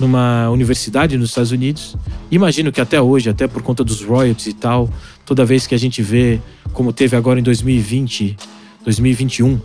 numa 0.00 0.48
universidade 0.50 1.16
nos 1.18 1.30
Estados 1.30 1.52
Unidos. 1.52 1.96
Imagino 2.30 2.72
que 2.72 2.80
até 2.80 3.00
hoje, 3.00 3.28
até 3.28 3.46
por 3.46 3.62
conta 3.62 3.84
dos 3.84 4.02
royalties 4.02 4.46
e 4.46 4.52
tal, 4.54 4.88
toda 5.26 5.44
vez 5.44 5.66
que 5.66 5.74
a 5.74 5.78
gente 5.78 6.02
vê, 6.02 6.40
como 6.72 6.92
teve 6.92 7.16
agora 7.16 7.38
em 7.38 7.42
2020, 7.42 8.36
2021, 8.84 9.60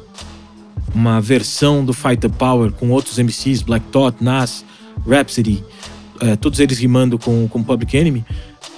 uma 0.93 1.19
versão 1.21 1.83
do 1.83 1.93
Fight 1.93 2.17
the 2.17 2.29
Power 2.29 2.71
com 2.71 2.89
outros 2.89 3.17
MCs, 3.17 3.61
Black 3.61 3.85
Thought, 3.87 4.23
Nas, 4.23 4.65
Rhapsody, 5.07 5.63
é, 6.19 6.35
todos 6.35 6.59
eles 6.59 6.79
rimando 6.79 7.17
com, 7.19 7.47
com 7.47 7.63
Public 7.63 7.95
Enemy, 7.95 8.25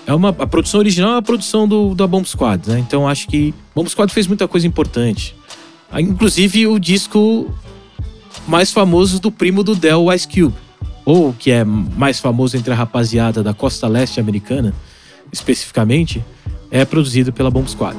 é 0.05 0.13
uma, 0.13 0.29
a 0.29 0.47
produção 0.47 0.79
original 0.79 1.13
é 1.13 1.17
a 1.17 1.21
produção 1.21 1.67
do, 1.67 1.93
da 1.93 2.07
Bomb 2.07 2.25
Squad, 2.27 2.67
né? 2.67 2.79
Então 2.79 3.07
acho 3.07 3.27
que 3.27 3.53
Bomb 3.75 3.87
Squad 3.87 4.11
fez 4.11 4.25
muita 4.25 4.47
coisa 4.47 4.65
importante. 4.65 5.35
Ah, 5.91 6.01
inclusive 6.01 6.65
o 6.67 6.79
disco 6.79 7.53
mais 8.47 8.71
famoso 8.71 9.19
do 9.19 9.31
primo 9.31 9.63
do 9.63 9.75
Del, 9.75 10.11
Ice 10.13 10.27
Cube. 10.27 10.55
Ou 11.05 11.33
que 11.33 11.51
é 11.51 11.63
mais 11.63 12.19
famoso 12.19 12.57
entre 12.57 12.73
a 12.73 12.75
rapaziada 12.75 13.43
da 13.43 13.53
costa 13.53 13.87
leste 13.87 14.19
americana, 14.19 14.73
especificamente, 15.31 16.23
é 16.71 16.83
produzido 16.85 17.31
pela 17.31 17.49
Bomb 17.49 17.67
Squad. 17.69 17.97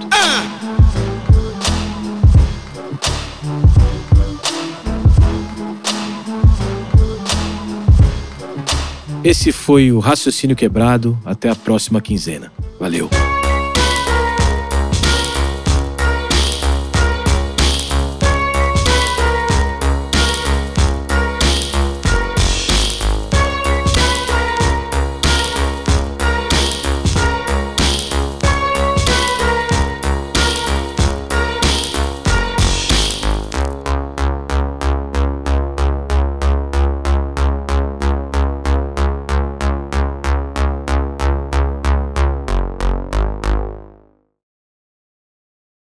Esse 9.22 9.52
foi 9.52 9.92
o 9.92 9.98
Raciocínio 9.98 10.56
Quebrado. 10.56 11.18
Até 11.24 11.50
a 11.50 11.54
próxima 11.54 12.00
quinzena. 12.00 12.50
Valeu! 12.78 13.08